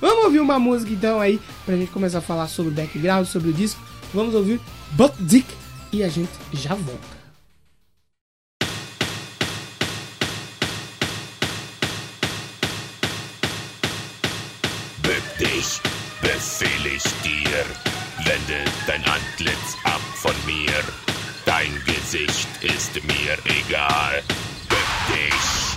Vamos 0.00 0.24
ouvir 0.24 0.40
uma 0.40 0.58
música 0.58 0.92
então 0.92 1.20
aí, 1.20 1.40
pra 1.64 1.76
gente 1.76 1.90
começar 1.90 2.18
a 2.18 2.22
falar 2.22 2.48
sobre 2.48 2.72
o 2.72 2.74
background, 2.74 3.26
sobre 3.26 3.50
o 3.50 3.52
disco. 3.52 3.80
Vamos 4.12 4.34
ouvir 4.34 4.60
Buck 4.92 5.22
Dick 5.22 5.46
e 5.92 6.02
a 6.02 6.08
gente 6.08 6.30
já 6.52 6.74
volta. 6.74 7.21
Wende 18.32 18.64
dein 18.86 19.04
Antlitz 19.04 19.76
ab 19.84 20.00
von 20.14 20.34
mir. 20.46 20.72
Dein 21.44 21.70
Gesicht 21.84 22.48
ist 22.62 22.94
mir 23.04 23.36
egal. 23.44 24.22
Bück 24.70 24.78
dich. 25.14 25.71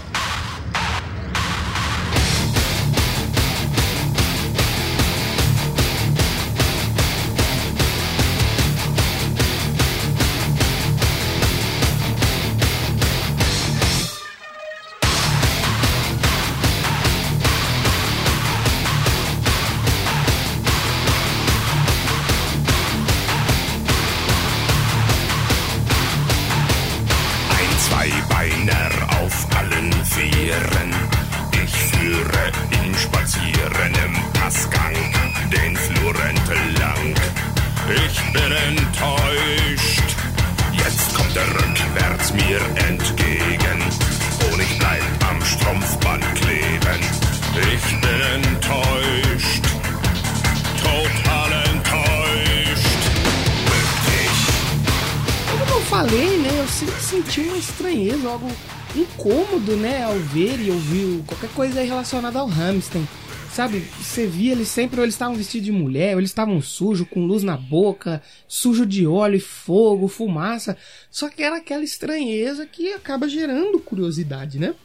Falei, 55.96 56.38
né? 56.40 56.60
Eu 56.60 56.68
sempre 56.68 57.02
senti 57.02 57.40
uma 57.40 57.58
estranheza, 57.58 58.28
algo 58.28 58.52
incômodo, 58.94 59.78
né? 59.78 60.04
Ao 60.04 60.14
ver 60.16 60.60
e 60.60 60.70
ouvir 60.70 61.24
qualquer 61.26 61.50
coisa 61.52 61.82
relacionada 61.82 62.38
ao 62.38 62.50
Hamilton. 62.50 63.06
Sabe, 63.54 63.80
você 63.80 64.28
via 64.28 64.52
eles 64.52 64.68
sempre, 64.68 65.00
ou 65.00 65.06
eles 65.06 65.16
estavam 65.16 65.38
vestidos 65.38 65.66
de 65.66 65.72
mulher, 65.72 66.14
ou 66.14 66.20
eles 66.20 66.32
estavam 66.32 66.62
sujos, 66.62 67.08
com 67.08 67.26
luz 67.26 67.44
na 67.44 67.56
boca, 67.56 68.22
sujo 68.46 68.86
de 68.86 69.08
óleo 69.08 69.38
e 69.38 69.40
fogo, 69.40 70.10
fumaça. 70.10 70.76
Só 71.10 71.30
que 71.30 71.42
era 71.42 71.56
aquela 71.56 71.86
estranheza 71.86 72.66
que 72.66 72.92
acaba 72.92 73.30
gerando 73.30 73.80
curiosidade, 73.80 74.60
né? 74.60 74.76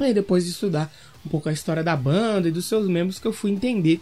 Aí 0.00 0.12
depois 0.12 0.44
de 0.44 0.50
estudar 0.50 0.92
um 1.24 1.28
pouco 1.28 1.48
a 1.48 1.52
história 1.52 1.84
da 1.84 1.94
banda 1.94 2.48
e 2.48 2.52
dos 2.52 2.64
seus 2.64 2.88
membros 2.88 3.20
que 3.20 3.26
eu 3.26 3.32
fui 3.32 3.52
entender 3.52 4.00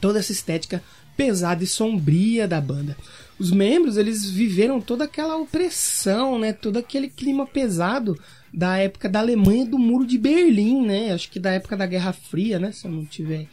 toda 0.00 0.18
essa 0.18 0.32
estética 0.32 0.82
pesada 1.16 1.62
e 1.62 1.66
sombria 1.68 2.48
da 2.48 2.60
banda. 2.60 2.96
Os 3.40 3.50
membros, 3.50 3.96
eles 3.96 4.30
viveram 4.30 4.82
toda 4.82 5.04
aquela 5.04 5.34
opressão, 5.36 6.38
né? 6.38 6.52
Todo 6.52 6.76
aquele 6.76 7.08
clima 7.08 7.46
pesado 7.46 8.14
da 8.52 8.76
época 8.76 9.08
da 9.08 9.20
Alemanha 9.20 9.64
do 9.64 9.78
Muro 9.78 10.06
de 10.06 10.18
Berlim, 10.18 10.86
né? 10.86 11.14
Acho 11.14 11.30
que 11.30 11.40
da 11.40 11.50
época 11.52 11.74
da 11.74 11.86
Guerra 11.86 12.12
Fria, 12.12 12.58
né? 12.58 12.70
Se 12.70 12.86
eu 12.86 12.90
não 12.90 13.06
tiver 13.06 13.46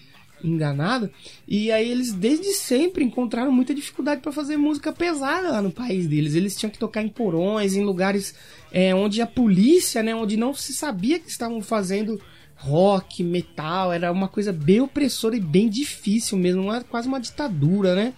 enganado. 0.43 1.09
E 1.47 1.71
aí 1.71 1.89
eles 1.89 2.11
desde 2.11 2.51
sempre 2.53 3.01
encontraram 3.01 3.49
muita 3.49 3.73
dificuldade 3.73 4.19
para 4.19 4.33
fazer 4.33 4.57
música 4.57 4.91
pesada 4.91 5.51
lá 5.51 5.61
no 5.61 5.71
país 5.71 6.05
deles. 6.05 6.35
Eles 6.35 6.57
tinham 6.57 6.69
que 6.69 6.77
tocar 6.77 7.01
em 7.01 7.07
porões, 7.07 7.73
em 7.73 7.85
lugares 7.85 8.35
é, 8.71 8.93
onde 8.93 9.21
a 9.21 9.25
polícia, 9.25 10.03
né? 10.03 10.13
Onde 10.13 10.35
não 10.35 10.53
se 10.53 10.73
sabia 10.73 11.17
que 11.17 11.29
estavam 11.29 11.61
fazendo 11.61 12.19
rock, 12.57 13.23
metal, 13.23 13.93
era 13.93 14.11
uma 14.11 14.27
coisa 14.27 14.51
bem 14.51 14.81
opressora 14.81 15.37
e 15.37 15.39
bem 15.39 15.69
difícil 15.69 16.37
mesmo, 16.37 16.63
uma, 16.63 16.83
quase 16.83 17.07
uma 17.07 17.19
ditadura, 17.19 17.95
né? 17.95 18.13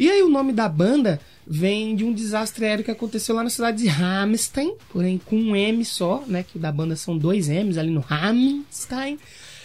E 0.00 0.10
aí 0.10 0.22
o 0.22 0.30
nome 0.30 0.54
da 0.54 0.66
banda 0.66 1.20
vem 1.46 1.94
de 1.94 2.06
um 2.06 2.12
desastre 2.14 2.64
aéreo 2.64 2.82
que 2.82 2.90
aconteceu 2.90 3.34
lá 3.34 3.44
na 3.44 3.50
cidade 3.50 3.82
de 3.82 3.86
Ramstein, 3.86 4.74
porém 4.90 5.20
com 5.22 5.36
um 5.36 5.54
M 5.54 5.84
só, 5.84 6.24
né? 6.26 6.42
Que 6.42 6.58
da 6.58 6.72
banda 6.72 6.96
são 6.96 7.18
dois 7.18 7.48
M's 7.48 7.76
ali 7.76 7.90
no 7.90 8.00
Ramstein. 8.00 9.18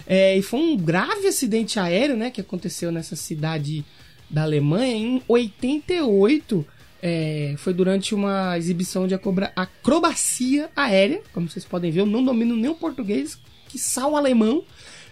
É, 0.05 0.37
e 0.37 0.41
foi 0.41 0.59
um 0.59 0.75
grave 0.75 1.25
acidente 1.25 1.79
aéreo, 1.79 2.17
né? 2.17 2.31
Que 2.31 2.41
aconteceu 2.41 2.91
nessa 2.91 3.15
cidade 3.15 3.85
da 4.29 4.43
Alemanha 4.43 4.97
em 4.97 5.21
88. 5.25 6.67
É, 7.01 7.55
foi 7.57 7.73
durante 7.73 8.13
uma 8.13 8.57
exibição 8.57 9.07
de 9.07 9.15
acrobacia 9.55 10.69
aérea. 10.75 11.21
Como 11.31 11.49
vocês 11.49 11.63
podem 11.63 11.91
ver, 11.91 12.01
eu 12.01 12.05
não 12.05 12.21
domino 12.21 12.57
nem 12.57 12.69
o 12.69 12.75
português, 12.75 13.39
que 13.69 13.79
o 14.05 14.17
alemão, 14.17 14.65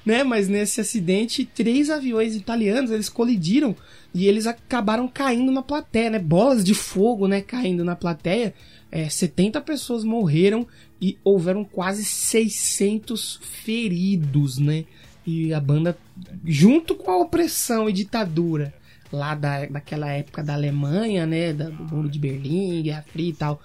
né? 0.05 0.21
Mas 0.21 0.49
nesse 0.49 0.81
acidente, 0.81 1.45
três 1.45 1.89
aviões 1.89 2.35
italianos 2.35 2.91
eles 2.91 3.07
colidiram 3.07 3.73
e 4.13 4.27
eles 4.27 4.45
acabaram 4.45 5.07
caindo 5.07 5.51
na 5.51 5.63
plateia, 5.63 6.11
né? 6.11 6.19
Bolas 6.19 6.63
de 6.63 6.73
fogo, 6.73 7.27
né? 7.27 7.41
Caindo 7.41 7.83
na 7.83 7.95
plateia. 7.95 8.53
É, 8.91 9.09
70 9.09 9.59
pessoas 9.61 10.03
morreram 10.03 10.67
e 11.01 11.17
houveram 11.23 11.65
quase 11.65 12.05
600 12.05 13.39
feridos, 13.41 14.59
né? 14.59 14.85
E 15.25 15.53
a 15.53 15.59
banda, 15.59 15.97
junto 16.45 16.93
com 16.95 17.09
a 17.09 17.17
opressão 17.17 17.89
e 17.89 17.93
ditadura 17.93 18.73
lá 19.11 19.33
da, 19.33 19.65
daquela 19.65 20.09
época 20.09 20.43
da 20.43 20.53
Alemanha, 20.53 21.25
né? 21.25 21.51
Da, 21.51 21.69
do 21.69 21.83
Muro 21.83 22.09
de 22.09 22.19
Berlim, 22.19 22.83
Guerra 22.83 23.05
Fria 23.11 23.29
e 23.29 23.33
tal, 23.33 23.61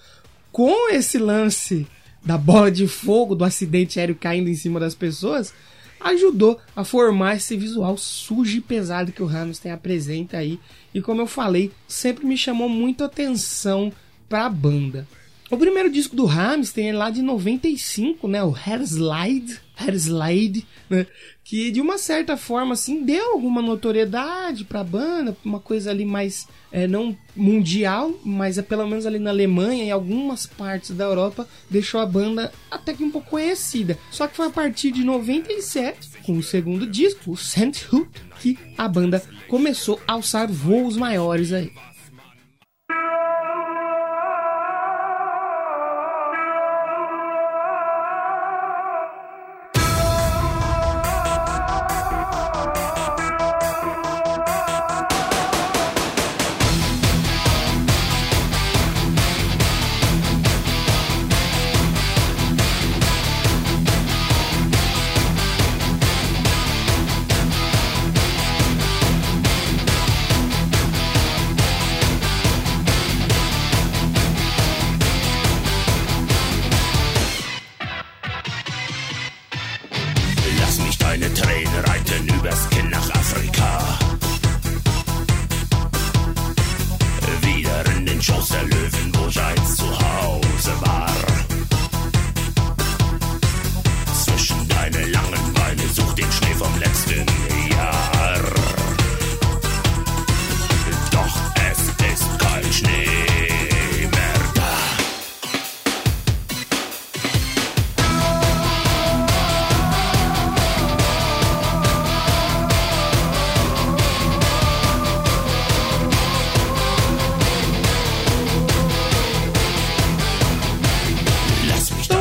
com 0.50 0.90
esse 0.90 1.18
lance 1.18 1.86
da 2.24 2.38
bola 2.38 2.70
de 2.70 2.88
fogo, 2.88 3.34
do 3.34 3.44
acidente 3.44 4.00
aéreo 4.00 4.14
caindo 4.14 4.48
em 4.48 4.54
cima 4.54 4.80
das 4.80 4.94
pessoas, 4.94 5.52
ajudou 6.00 6.58
a 6.74 6.84
formar 6.84 7.36
esse 7.36 7.56
visual 7.56 7.96
sujo 7.96 8.58
e 8.58 8.60
pesado 8.60 9.12
que 9.12 9.22
o 9.22 9.28
Hamilton 9.28 9.72
apresenta 9.72 10.38
aí. 10.38 10.58
E 10.94 11.00
como 11.00 11.20
eu 11.20 11.26
falei, 11.26 11.70
sempre 11.86 12.26
me 12.26 12.36
chamou 12.36 12.68
muito 12.68 13.04
atenção 13.04 13.92
para 14.28 14.46
a 14.46 14.50
banda. 14.50 15.06
O 15.50 15.56
primeiro 15.56 15.90
disco 15.90 16.14
do 16.14 16.28
Hamilton 16.28 16.80
é 16.80 16.92
lá 16.92 17.10
de 17.10 17.22
95, 17.22 18.28
né? 18.28 18.42
O 18.42 18.54
Hair 18.54 18.82
Slide, 18.82 19.60
Hair 19.78 19.94
Slide, 19.94 20.66
né? 20.90 21.06
Que 21.44 21.70
de 21.70 21.80
uma 21.80 21.96
certa 21.96 22.36
forma, 22.36 22.74
assim, 22.74 23.04
deu 23.04 23.32
alguma 23.32 23.62
notoriedade 23.62 24.64
pra 24.64 24.84
banda, 24.84 25.36
uma 25.44 25.60
coisa 25.60 25.90
ali 25.90 26.04
mais, 26.04 26.46
é, 26.70 26.86
não 26.86 27.16
mundial, 27.34 28.12
mas 28.24 28.58
é 28.58 28.62
pelo 28.62 28.86
menos 28.86 29.06
ali 29.06 29.18
na 29.18 29.30
Alemanha 29.30 29.84
e 29.84 29.90
algumas 29.90 30.46
partes 30.46 30.90
da 30.90 31.04
Europa, 31.04 31.48
deixou 31.70 32.00
a 32.00 32.06
banda 32.06 32.52
até 32.70 32.92
que 32.92 33.04
um 33.04 33.10
pouco 33.10 33.30
conhecida. 33.30 33.98
Só 34.10 34.26
que 34.26 34.36
foi 34.36 34.48
a 34.48 34.50
partir 34.50 34.90
de 34.90 35.04
97, 35.04 36.10
com 36.24 36.36
o 36.36 36.42
segundo 36.42 36.86
disco, 36.86 37.32
o 37.32 37.36
Sandhoot, 37.36 38.08
que 38.40 38.58
a 38.76 38.88
banda 38.88 39.22
começou 39.46 40.00
a 40.06 40.12
alçar 40.12 40.50
voos 40.50 40.96
maiores 40.96 41.52
aí. 41.52 41.72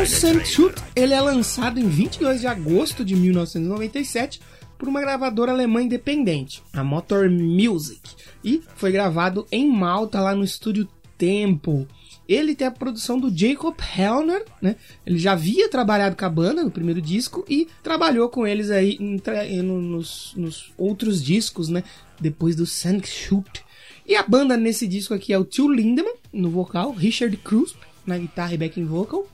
Sandshut, 0.07 0.81
ele 0.95 1.13
é 1.13 1.19
lançado 1.19 1.79
em 1.79 1.87
22 1.87 2.39
de 2.39 2.47
agosto 2.47 3.03
de 3.03 3.15
1997 3.15 4.39
por 4.77 4.87
uma 4.87 5.01
gravadora 5.01 5.51
alemã 5.51 5.81
independente, 5.81 6.63
a 6.73 6.83
Motor 6.83 7.29
Music, 7.29 8.15
e 8.43 8.63
foi 8.75 8.91
gravado 8.91 9.45
em 9.51 9.69
Malta, 9.69 10.21
lá 10.21 10.33
no 10.33 10.43
estúdio 10.43 10.87
Temple. 11.17 11.87
Ele 12.27 12.55
tem 12.55 12.67
a 12.67 12.71
produção 12.71 13.19
do 13.19 13.35
Jacob 13.35 13.75
Hellner, 13.97 14.45
né? 14.61 14.77
Ele 15.05 15.17
já 15.17 15.33
havia 15.33 15.69
trabalhado 15.69 16.15
com 16.15 16.25
a 16.25 16.29
banda 16.29 16.63
no 16.63 16.71
primeiro 16.71 17.01
disco 17.01 17.45
e 17.47 17.67
trabalhou 17.83 18.29
com 18.29 18.47
eles 18.47 18.71
aí 18.71 18.97
em, 18.99 19.61
nos, 19.61 20.33
nos, 20.35 20.71
outros 20.77 21.23
discos, 21.23 21.69
né? 21.69 21.83
Depois 22.19 22.55
do 22.55 22.65
Sandshut. 22.65 23.63
E 24.05 24.15
a 24.15 24.23
banda 24.23 24.55
nesse 24.55 24.87
disco 24.87 25.13
aqui 25.13 25.33
é 25.33 25.37
o 25.37 25.45
Tio 25.45 25.71
Lindemann 25.71 26.15
no 26.31 26.49
vocal, 26.49 26.91
Richard 26.91 27.35
Krusp 27.37 27.77
na 28.07 28.17
guitarra 28.17 28.53
e 28.53 28.57
backing 28.57 28.85
vocal, 28.85 29.27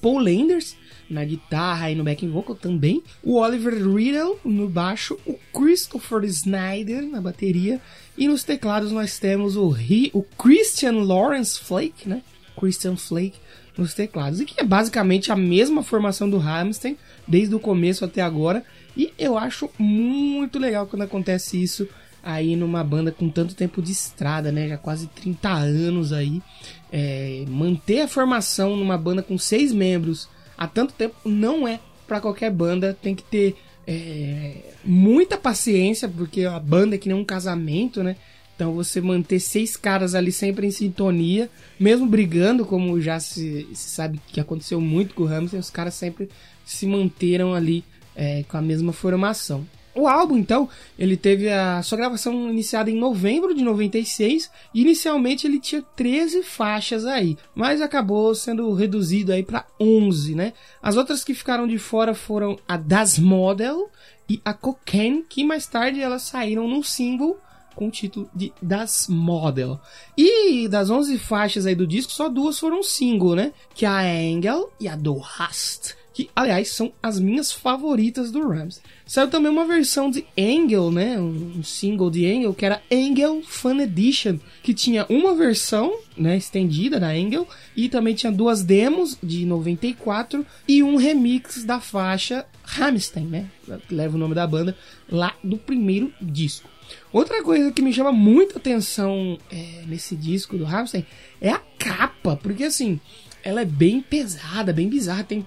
Paul 0.00 0.18
Landers 0.18 0.76
na 1.08 1.24
guitarra 1.24 1.90
e 1.90 1.94
no 1.94 2.04
backing 2.04 2.30
vocal 2.30 2.56
também, 2.56 3.02
o 3.22 3.38
Oliver 3.38 3.74
Riddle 3.74 4.38
no 4.44 4.68
baixo, 4.68 5.18
o 5.26 5.38
Christopher 5.52 6.24
Snyder 6.24 7.02
na 7.02 7.20
bateria 7.20 7.80
e 8.16 8.26
nos 8.26 8.44
teclados 8.44 8.90
nós 8.90 9.18
temos 9.18 9.56
o, 9.56 9.74
o 10.12 10.22
Christian 10.22 11.04
Lawrence 11.04 11.58
Flake, 11.60 12.08
né? 12.08 12.22
Christian 12.58 12.96
Flake 12.96 13.38
nos 13.76 13.92
teclados, 13.92 14.40
e 14.40 14.44
que 14.44 14.60
é 14.60 14.64
basicamente 14.64 15.32
a 15.32 15.36
mesma 15.36 15.82
formação 15.82 16.30
do 16.30 16.38
Hamilton 16.38 16.94
desde 17.26 17.54
o 17.54 17.60
começo 17.60 18.04
até 18.04 18.22
agora, 18.22 18.64
e 18.96 19.12
eu 19.18 19.36
acho 19.36 19.68
muito 19.76 20.58
legal 20.58 20.86
quando 20.86 21.02
acontece 21.02 21.60
isso 21.60 21.88
aí 22.24 22.56
numa 22.56 22.82
banda 22.82 23.12
com 23.12 23.28
tanto 23.28 23.54
tempo 23.54 23.82
de 23.82 23.92
estrada, 23.92 24.50
né? 24.50 24.68
Já 24.68 24.78
quase 24.78 25.06
30 25.08 25.48
anos 25.50 26.12
aí. 26.12 26.42
É, 26.90 27.44
manter 27.48 28.02
a 28.02 28.08
formação 28.08 28.76
numa 28.76 28.96
banda 28.96 29.22
com 29.22 29.36
seis 29.36 29.72
membros 29.72 30.28
há 30.56 30.66
tanto 30.66 30.94
tempo 30.94 31.16
não 31.24 31.68
é 31.68 31.78
para 32.06 32.20
qualquer 32.20 32.50
banda. 32.50 32.96
Tem 33.00 33.14
que 33.14 33.22
ter 33.22 33.56
é, 33.86 34.74
muita 34.84 35.36
paciência, 35.36 36.08
porque 36.08 36.44
a 36.44 36.58
banda 36.58 36.94
é 36.94 36.98
que 36.98 37.08
nem 37.08 37.16
um 37.16 37.24
casamento, 37.24 38.02
né? 38.02 38.16
Então 38.54 38.72
você 38.72 39.00
manter 39.00 39.40
seis 39.40 39.76
caras 39.76 40.14
ali 40.14 40.30
sempre 40.30 40.66
em 40.66 40.70
sintonia, 40.70 41.50
mesmo 41.78 42.06
brigando, 42.06 42.64
como 42.64 43.00
já 43.00 43.18
se, 43.18 43.68
se 43.74 43.90
sabe 43.90 44.20
que 44.28 44.40
aconteceu 44.40 44.80
muito 44.80 45.14
com 45.14 45.24
o 45.24 45.26
Hamilton, 45.26 45.58
os 45.58 45.70
caras 45.70 45.94
sempre 45.94 46.30
se 46.64 46.86
manteram 46.86 47.52
ali 47.52 47.84
é, 48.14 48.44
com 48.44 48.56
a 48.56 48.62
mesma 48.62 48.92
formação. 48.92 49.66
O 49.94 50.08
álbum, 50.08 50.36
então, 50.36 50.68
ele 50.98 51.16
teve 51.16 51.48
a 51.48 51.80
sua 51.82 51.96
gravação 51.96 52.50
iniciada 52.50 52.90
em 52.90 52.98
novembro 52.98 53.54
de 53.54 53.62
96 53.62 54.50
e 54.74 54.80
inicialmente 54.80 55.46
ele 55.46 55.60
tinha 55.60 55.82
13 55.82 56.42
faixas 56.42 57.06
aí, 57.06 57.38
mas 57.54 57.80
acabou 57.80 58.34
sendo 58.34 58.72
reduzido 58.72 59.32
aí 59.32 59.44
para 59.44 59.64
11, 59.80 60.34
né? 60.34 60.52
As 60.82 60.96
outras 60.96 61.22
que 61.22 61.32
ficaram 61.32 61.66
de 61.68 61.78
fora 61.78 62.12
foram 62.12 62.58
a 62.66 62.76
Das 62.76 63.18
Model 63.18 63.88
e 64.28 64.40
a 64.44 64.52
Cocaine, 64.52 65.24
que 65.28 65.44
mais 65.44 65.66
tarde 65.66 66.00
elas 66.00 66.22
saíram 66.22 66.66
num 66.66 66.82
single 66.82 67.38
com 67.76 67.86
o 67.88 67.90
título 67.90 68.28
de 68.34 68.52
Das 68.60 69.06
Model. 69.08 69.80
E 70.16 70.66
das 70.66 70.90
11 70.90 71.18
faixas 71.18 71.66
aí 71.66 71.74
do 71.74 71.86
disco, 71.86 72.10
só 72.10 72.28
duas 72.28 72.58
foram 72.58 72.82
single, 72.82 73.36
né? 73.36 73.52
Que 73.74 73.84
é 73.84 73.88
a 73.88 74.00
Angel 74.00 74.72
e 74.80 74.88
a 74.88 74.96
Do 74.96 75.20
Hast 75.38 75.96
que 76.14 76.30
aliás 76.34 76.68
são 76.68 76.92
as 77.02 77.18
minhas 77.18 77.52
favoritas 77.52 78.30
do 78.30 78.48
Rams. 78.48 78.80
Saiu 79.04 79.28
também 79.28 79.50
uma 79.50 79.66
versão 79.66 80.08
de 80.08 80.24
Angel, 80.38 80.90
né, 80.90 81.18
um 81.18 81.62
single 81.62 82.08
de 82.08 82.24
Angel 82.24 82.54
que 82.54 82.64
era 82.64 82.80
Angel 82.90 83.42
Fun 83.42 83.80
Edition, 83.80 84.38
que 84.62 84.72
tinha 84.72 85.04
uma 85.08 85.34
versão, 85.34 85.98
né, 86.16 86.36
estendida 86.36 87.00
da 87.00 87.08
Angel 87.08 87.46
e 87.76 87.88
também 87.88 88.14
tinha 88.14 88.30
duas 88.30 88.62
demos 88.62 89.18
de 89.20 89.44
94 89.44 90.46
e 90.68 90.82
um 90.84 90.94
remix 90.96 91.64
da 91.64 91.80
faixa 91.80 92.46
Hamstein, 92.78 93.26
né, 93.26 93.50
leva 93.90 94.14
o 94.14 94.18
nome 94.18 94.36
da 94.36 94.46
banda 94.46 94.76
lá 95.10 95.34
do 95.42 95.58
primeiro 95.58 96.12
disco. 96.22 96.70
Outra 97.12 97.42
coisa 97.42 97.72
que 97.72 97.82
me 97.82 97.92
chama 97.92 98.12
muita 98.12 98.58
atenção 98.58 99.38
é, 99.50 99.82
nesse 99.86 100.14
disco 100.14 100.56
do 100.56 100.66
Hamstein 100.66 101.04
é 101.40 101.50
a 101.50 101.60
capa, 101.78 102.36
porque 102.36 102.64
assim, 102.64 103.00
ela 103.42 103.60
é 103.60 103.64
bem 103.64 104.00
pesada, 104.00 104.72
bem 104.72 104.88
bizarra, 104.88 105.22
tem 105.22 105.46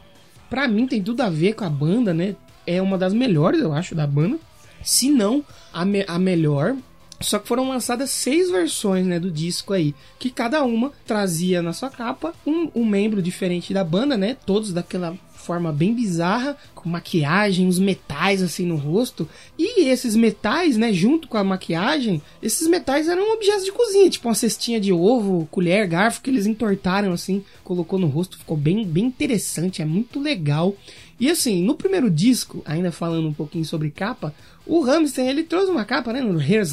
Pra 0.50 0.68
mim 0.68 0.88
tem 0.88 1.02
tudo 1.02 1.22
a 1.22 1.30
ver 1.30 1.54
com 1.54 1.64
a 1.64 1.70
banda, 1.70 2.14
né? 2.14 2.36
É 2.66 2.82
uma 2.82 2.98
das 2.98 3.14
melhores, 3.14 3.62
eu 3.62 3.74
acho, 3.74 3.96
da 3.96 4.06
banda. 4.06 4.38
Se 4.84 5.10
não 5.10 5.44
a, 5.74 5.86
me 5.86 6.04
a 6.08 6.18
melhor. 6.20 6.76
Só 7.20 7.40
que 7.40 7.48
foram 7.48 7.70
lançadas 7.70 8.12
seis 8.12 8.52
versões 8.52 9.06
né, 9.06 9.20
do 9.20 9.32
disco 9.32 9.74
aí, 9.74 9.96
que 10.20 10.30
cada 10.30 10.64
uma 10.64 10.92
trazia 11.04 11.64
na 11.64 11.74
sua 11.74 11.90
capa 11.90 12.32
um, 12.46 12.70
um 12.76 12.86
membro 12.86 13.24
diferente 13.24 13.74
da 13.74 13.84
banda, 13.84 14.16
né? 14.16 14.38
Todos 14.46 14.72
daquela 14.72 15.18
forma 15.48 15.72
bem 15.72 15.94
bizarra, 15.94 16.58
com 16.76 16.90
maquiagem, 16.90 17.70
os 17.70 17.80
metais 17.80 18.44
assim 18.44 18.66
no 18.66 18.76
rosto. 18.76 19.28
E 19.58 19.88
esses 19.88 20.14
metais, 20.14 20.76
né, 20.76 20.92
junto 20.92 21.30
com 21.30 21.38
a 21.38 21.44
maquiagem, 21.44 22.22
esses 22.44 22.68
metais 22.68 23.08
eram 23.08 23.34
objetos 23.34 23.64
de 23.64 23.72
cozinha, 23.72 24.10
tipo 24.10 24.28
uma 24.28 24.36
cestinha 24.36 24.78
de 24.78 24.92
ovo, 24.92 25.48
colher, 25.50 25.88
garfo 25.88 26.22
que 26.22 26.30
eles 26.30 26.46
entortaram 26.46 27.14
assim, 27.14 27.46
colocou 27.64 27.98
no 27.98 28.08
rosto, 28.08 28.38
ficou 28.38 28.58
bem 28.58 28.86
bem 28.86 29.06
interessante, 29.06 29.82
é 29.82 29.86
muito 29.86 30.20
legal. 30.20 30.76
E 31.18 31.32
assim, 31.32 31.64
no 31.64 31.76
primeiro 31.76 32.12
disco, 32.12 32.62
ainda 32.66 32.92
falando 32.92 33.30
um 33.30 33.34
pouquinho 33.34 33.64
sobre 33.64 33.90
capa, 33.90 34.36
o 34.66 34.82
Hamster 34.82 35.26
ele 35.26 35.44
trouxe 35.44 35.72
uma 35.72 35.86
capa, 35.86 36.12
né, 36.12 36.20
no 36.20 36.38
Hair 36.38 36.66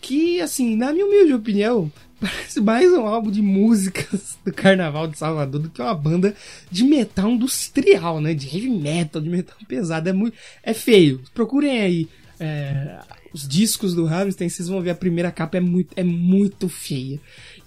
que 0.00 0.40
assim, 0.40 0.76
na 0.76 0.92
minha 0.92 1.04
humilde 1.04 1.34
opinião, 1.34 1.90
Parece 2.20 2.60
mais 2.60 2.92
um 2.92 3.06
álbum 3.06 3.30
de 3.30 3.40
músicas 3.40 4.38
do 4.44 4.52
Carnaval 4.52 5.08
de 5.08 5.16
Salvador 5.16 5.58
do 5.58 5.70
que 5.70 5.80
uma 5.80 5.94
banda 5.94 6.34
de 6.70 6.84
metal 6.84 7.30
industrial, 7.30 8.20
né? 8.20 8.34
De 8.34 8.46
heavy 8.46 8.68
metal, 8.68 9.22
de 9.22 9.30
metal 9.30 9.56
pesado. 9.66 10.08
É, 10.10 10.12
muito, 10.12 10.36
é 10.62 10.74
feio. 10.74 11.22
Procurem 11.32 11.80
aí 11.80 12.08
é, 12.38 12.98
os 13.32 13.48
discos 13.48 13.94
do 13.94 14.04
Rammstein, 14.04 14.48
vocês 14.48 14.68
vão 14.68 14.82
ver 14.82 14.90
a 14.90 14.94
primeira 14.94 15.30
capa 15.30 15.56
é 15.56 15.60
muito, 15.60 15.92
é 15.96 16.04
muito 16.04 16.68
feia. 16.68 17.18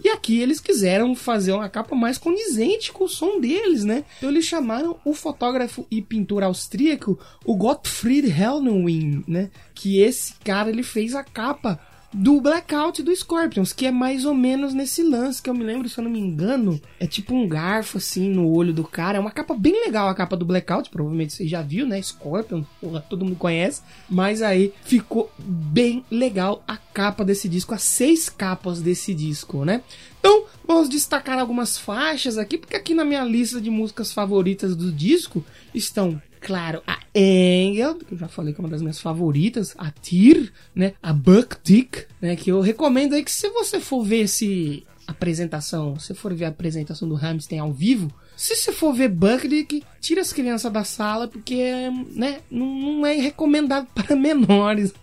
E 0.04 0.10
aqui 0.10 0.40
eles 0.40 0.60
quiseram 0.60 1.16
fazer 1.16 1.52
uma 1.54 1.70
capa 1.70 1.96
mais 1.96 2.20
condizente 2.20 2.92
com 2.92 3.06
o 3.06 3.10
som 3.10 3.40
deles, 3.40 3.84
né? 3.84 4.04
Então 4.18 4.30
eles 4.30 4.46
chamaram 4.46 4.98
o 5.04 5.14
fotógrafo 5.14 5.88
e 5.90 6.02
pintor 6.02 6.44
austríaco, 6.44 7.18
o 7.44 7.56
Gottfried 7.56 8.30
Hellnwin, 8.30 9.24
né? 9.28 9.50
Que 9.74 10.00
esse 10.00 10.36
cara 10.44 10.70
ele 10.70 10.84
fez 10.84 11.16
a 11.16 11.24
capa 11.24 11.80
do 12.14 12.40
Blackout 12.40 13.02
do 13.02 13.16
Scorpions, 13.16 13.74
que 13.74 13.86
é 13.86 13.92
mais 13.92 14.26
ou 14.26 14.34
menos 14.34 14.74
nesse 14.74 15.02
lance, 15.02 15.42
que 15.42 15.50
eu 15.50 15.54
me 15.54 15.64
lembro, 15.64 15.90
se 15.90 15.98
eu 15.98 16.04
não 16.04 16.12
me 16.12 16.20
engano, 16.20 16.80
é 17.00 17.08
tipo 17.08 17.34
um 17.34 17.48
garfo 17.48 17.98
assim 17.98 18.30
no 18.30 18.48
olho 18.48 18.72
do 18.72 18.84
cara. 18.84 19.18
É 19.18 19.22
uma 19.22 19.32
capa 19.32 19.56
bem 19.56 19.74
legal 19.86 20.08
a 20.08 20.16
capa 20.16 20.38
do 20.38 20.46
Blackout, 20.46 20.90
provavelmente 20.90 21.34
você 21.34 21.48
já 21.48 21.62
viu, 21.62 21.88
né? 21.88 22.02
Scorpion, 22.02 22.64
porra, 22.80 23.02
todo 23.02 23.26
mundo 23.26 23.36
conhece. 23.36 23.82
Mas 24.10 24.42
aí 24.42 24.74
ficou 24.84 25.32
bem 25.40 26.06
legal 26.12 26.64
a 26.68 26.78
capa 26.78 27.26
desse 27.26 27.50
disco, 27.50 27.74
as 27.74 27.84
seis 27.84 28.30
capas 28.30 28.82
desse 28.82 29.14
disco, 29.14 29.66
né? 29.66 29.82
Então, 30.20 30.46
vamos 30.66 30.88
destacar 30.88 31.40
algumas 31.40 31.78
faixas 31.78 32.38
aqui, 32.38 32.58
porque 32.58 32.76
aqui 32.76 32.94
na 32.94 33.04
minha 33.04 33.24
lista 33.24 33.60
de 33.60 33.70
músicas 33.70 34.14
favoritas 34.14 34.76
do 34.76 34.92
disco 34.92 35.44
estão 35.74 36.22
claro, 36.44 36.84
a 36.86 37.00
Engel, 37.16 37.96
que 37.96 38.14
eu 38.14 38.18
já 38.18 38.28
falei 38.28 38.54
que 38.54 38.60
é 38.60 38.64
uma 38.64 38.70
das 38.70 38.82
minhas 38.82 39.00
favoritas, 39.00 39.74
a 39.78 39.90
Tyr, 39.90 40.52
né, 40.76 40.94
a 41.02 41.14
Buck 41.14 41.56
Dick, 41.64 42.06
né, 42.22 42.36
que 42.36 42.52
eu 42.52 42.60
recomendo 42.60 43.14
aí 43.14 43.24
que 43.24 43.32
se 43.32 43.50
você 43.50 43.80
for 43.80 44.04
ver 44.04 44.24
esse 44.24 44.86
apresentação, 45.08 45.98
se 45.98 46.14
for 46.14 46.34
ver 46.34 46.46
a 46.46 46.50
apresentação 46.50 47.08
do 47.08 47.16
Hamilton 47.16 47.62
ao 47.62 47.74
vivo, 47.74 48.14
se 48.36 48.56
você 48.56 48.72
for 48.74 48.94
ver 48.94 49.10
Buck 49.10 49.48
Dick, 49.48 49.84
tira 50.02 50.22
as 50.22 50.34
crianças 50.34 50.72
da 50.72 50.84
sala, 50.84 51.28
porque, 51.28 51.90
né, 52.12 52.42
não 52.52 53.06
é 53.06 53.14
recomendado 53.14 53.88
para 53.96 54.16
menores. 54.16 54.94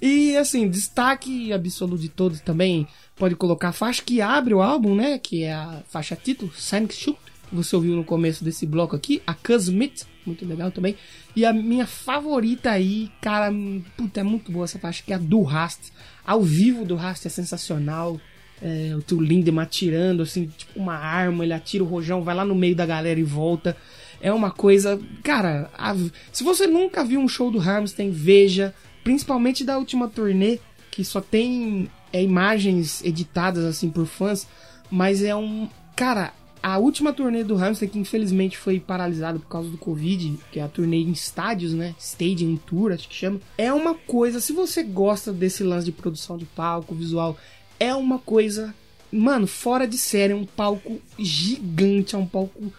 e 0.00 0.36
assim, 0.36 0.68
destaque 0.68 1.52
absoluto 1.52 2.00
de 2.00 2.08
todos 2.08 2.40
também 2.40 2.86
pode 3.16 3.34
colocar 3.34 3.70
a 3.70 3.72
faixa 3.72 4.02
que 4.02 4.20
abre 4.20 4.54
o 4.54 4.62
álbum, 4.62 4.94
né? 4.94 5.18
Que 5.18 5.42
é 5.42 5.52
a 5.52 5.82
faixa 5.88 6.16
título, 6.16 6.50
Sonic 6.54 6.94
Shoot 6.94 7.18
você 7.52 7.74
ouviu 7.74 7.96
no 7.96 8.04
começo 8.04 8.44
desse 8.44 8.66
bloco 8.66 8.94
aqui, 8.94 9.22
a 9.26 9.34
Cosmit, 9.34 10.04
muito 10.24 10.46
legal 10.46 10.70
também. 10.70 10.96
E 11.34 11.44
a 11.44 11.52
minha 11.52 11.86
favorita 11.86 12.70
aí, 12.70 13.10
cara, 13.20 13.52
puta, 13.96 14.20
é 14.20 14.22
muito 14.22 14.52
boa 14.52 14.64
essa 14.64 14.78
faixa, 14.78 15.02
que 15.04 15.12
é 15.12 15.16
a 15.16 15.18
do 15.18 15.42
Rast. 15.42 15.90
Ao 16.24 16.42
vivo 16.42 16.84
do 16.84 16.96
Rast 16.96 17.26
é 17.26 17.28
sensacional. 17.28 18.20
É, 18.62 18.94
o 18.94 19.00
tio 19.00 19.20
Lindemann 19.20 19.64
atirando, 19.64 20.22
assim, 20.22 20.46
tipo 20.46 20.78
uma 20.78 20.94
arma, 20.94 21.44
ele 21.44 21.54
atira 21.54 21.82
o 21.82 21.86
rojão, 21.86 22.22
vai 22.22 22.34
lá 22.34 22.44
no 22.44 22.54
meio 22.54 22.76
da 22.76 22.84
galera 22.84 23.18
e 23.18 23.24
volta. 23.24 23.76
É 24.20 24.30
uma 24.30 24.50
coisa. 24.50 25.00
Cara, 25.22 25.70
a, 25.76 25.94
se 26.30 26.44
você 26.44 26.66
nunca 26.66 27.02
viu 27.02 27.20
um 27.20 27.28
show 27.28 27.50
do 27.50 27.60
Hamstein, 27.60 28.10
veja. 28.10 28.74
Principalmente 29.02 29.64
da 29.64 29.78
última 29.78 30.08
turnê, 30.08 30.58
que 30.90 31.02
só 31.02 31.22
tem 31.22 31.90
é, 32.12 32.22
imagens 32.22 33.02
editadas 33.02 33.64
assim 33.64 33.88
por 33.88 34.06
fãs. 34.06 34.46
Mas 34.90 35.22
é 35.22 35.34
um. 35.34 35.68
Cara, 35.96 36.32
a 36.62 36.78
última 36.78 37.12
turnê 37.12 37.42
do 37.42 37.56
Hamster, 37.56 37.88
que 37.88 37.98
infelizmente 37.98 38.58
foi 38.58 38.78
paralisada 38.78 39.38
por 39.38 39.48
causa 39.48 39.68
do 39.70 39.78
Covid, 39.78 40.38
que 40.52 40.60
é 40.60 40.62
a 40.62 40.68
turnê 40.68 40.98
em 40.98 41.10
estádios, 41.10 41.72
né? 41.72 41.94
Stadium 41.98 42.56
Tour, 42.56 42.92
acho 42.92 43.08
que 43.08 43.14
chama. 43.14 43.40
É 43.56 43.72
uma 43.72 43.94
coisa, 43.94 44.40
se 44.40 44.52
você 44.52 44.82
gosta 44.82 45.32
desse 45.32 45.62
lance 45.62 45.86
de 45.86 45.92
produção 45.92 46.36
de 46.36 46.44
palco, 46.44 46.94
visual, 46.94 47.36
é 47.78 47.94
uma 47.94 48.18
coisa 48.18 48.74
mano, 49.12 49.46
fora 49.46 49.86
de 49.86 49.98
série, 49.98 50.32
é 50.32 50.36
um 50.36 50.46
palco 50.46 51.00
gigante, 51.18 52.14
é 52.14 52.18
um 52.18 52.26
palco 52.26 52.72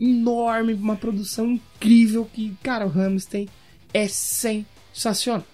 enorme, 0.00 0.74
uma 0.74 0.96
produção 0.96 1.46
incrível 1.52 2.28
que, 2.32 2.54
cara, 2.62 2.86
o 2.86 2.90
Ramstein 2.90 3.48
é 3.92 4.06
sensacional. 4.06 5.44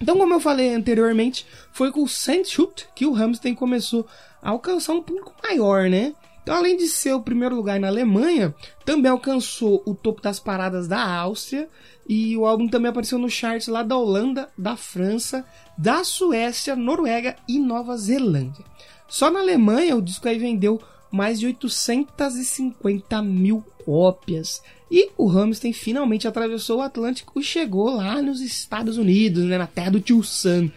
Então, 0.00 0.16
como 0.16 0.34
eu 0.34 0.40
falei 0.40 0.74
anteriormente, 0.74 1.46
foi 1.72 1.90
com 1.90 2.02
o 2.02 2.08
Sandshut 2.08 2.86
que 2.94 3.06
o 3.06 3.12
Ramstein 3.12 3.54
começou 3.54 4.06
a 4.42 4.50
alcançar 4.50 4.92
um 4.92 5.02
público 5.02 5.34
maior, 5.42 5.88
né? 5.88 6.14
Então, 6.46 6.54
além 6.54 6.76
de 6.76 6.86
ser 6.86 7.12
o 7.12 7.20
primeiro 7.20 7.56
lugar 7.56 7.80
na 7.80 7.88
Alemanha, 7.88 8.54
também 8.84 9.10
alcançou 9.10 9.82
o 9.84 9.96
topo 9.96 10.22
das 10.22 10.38
paradas 10.38 10.86
da 10.86 11.04
Áustria 11.04 11.68
e 12.08 12.36
o 12.36 12.46
álbum 12.46 12.68
também 12.68 12.88
apareceu 12.88 13.18
no 13.18 13.28
charts 13.28 13.66
lá 13.66 13.82
da 13.82 13.96
Holanda, 13.96 14.48
da 14.56 14.76
França, 14.76 15.44
da 15.76 16.04
Suécia, 16.04 16.76
Noruega 16.76 17.34
e 17.48 17.58
Nova 17.58 17.96
Zelândia. 17.96 18.64
Só 19.08 19.28
na 19.28 19.40
Alemanha 19.40 19.96
o 19.96 20.00
disco 20.00 20.28
aí 20.28 20.38
vendeu 20.38 20.80
mais 21.10 21.40
de 21.40 21.46
850 21.46 23.20
mil 23.22 23.64
cópias. 23.84 24.62
E 24.88 25.10
o 25.18 25.28
Hamilton 25.28 25.72
finalmente 25.72 26.28
atravessou 26.28 26.78
o 26.78 26.82
Atlântico 26.82 27.40
e 27.40 27.42
chegou 27.42 27.90
lá 27.90 28.22
nos 28.22 28.40
Estados 28.40 28.96
Unidos, 28.96 29.42
né, 29.42 29.58
na 29.58 29.66
terra 29.66 29.90
do 29.90 30.00
tio 30.00 30.22
Sam. 30.22 30.70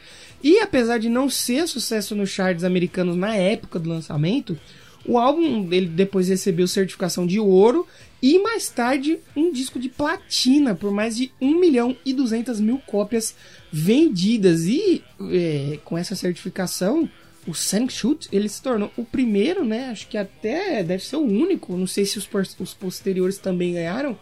E 0.44 0.62
apesar 0.62 0.98
de 0.98 1.10
não 1.10 1.30
ser 1.30 1.68
sucesso 1.68 2.16
nos 2.16 2.32
charts 2.32 2.64
americanos 2.64 3.16
na 3.16 3.36
época 3.36 3.78
do 3.78 3.88
lançamento, 3.88 4.58
o 5.06 5.18
álbum 5.18 5.68
ele 5.72 5.88
depois 5.88 6.28
recebeu 6.28 6.68
certificação 6.68 7.26
de 7.26 7.40
ouro 7.40 7.88
e 8.22 8.38
mais 8.40 8.70
tarde 8.70 9.20
um 9.36 9.52
disco 9.52 9.80
de 9.80 9.90
platina 9.90 10.76
por 10.76 10.92
mais 10.92 11.16
de 11.16 11.32
1 11.40 11.60
milhão 11.60 11.96
e 12.06 12.14
200 12.14 12.60
mil 12.60 12.80
cópias 12.80 13.34
vendidas. 13.72 14.66
E 14.66 15.04
é, 15.32 15.80
com 15.86 15.98
essa 15.98 16.16
certificação, 16.16 17.10
o 17.48 17.54
Shoot 17.54 18.28
ele 18.32 18.50
se 18.50 18.62
tornou 18.62 18.92
o 18.98 19.06
primeiro, 19.06 19.64
né? 19.64 19.90
Acho 19.90 20.08
que 20.08 20.18
até 20.18 20.84
deve 20.84 21.04
ser 21.04 21.16
o 21.16 21.22
único. 21.22 21.76
Não 21.78 21.88
sei 21.88 22.06
se 22.06 22.18
os, 22.18 22.30
os 22.60 22.74
posteriores 22.74 23.38
também 23.38 23.74
ganharam, 23.74 24.18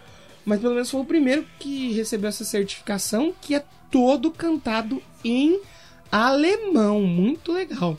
mas 0.46 0.62
pelo 0.62 0.74
menos 0.74 0.92
foi 0.92 1.02
o 1.02 1.06
primeiro 1.06 1.46
que 1.60 1.92
recebeu 1.94 2.30
essa 2.30 2.46
certificação, 2.46 3.34
que 3.42 3.56
é 3.56 3.64
todo 3.90 4.32
cantado 4.32 5.02
em 5.24 5.60
alemão. 6.12 7.02
Muito 7.02 7.52
legal. 7.52 7.98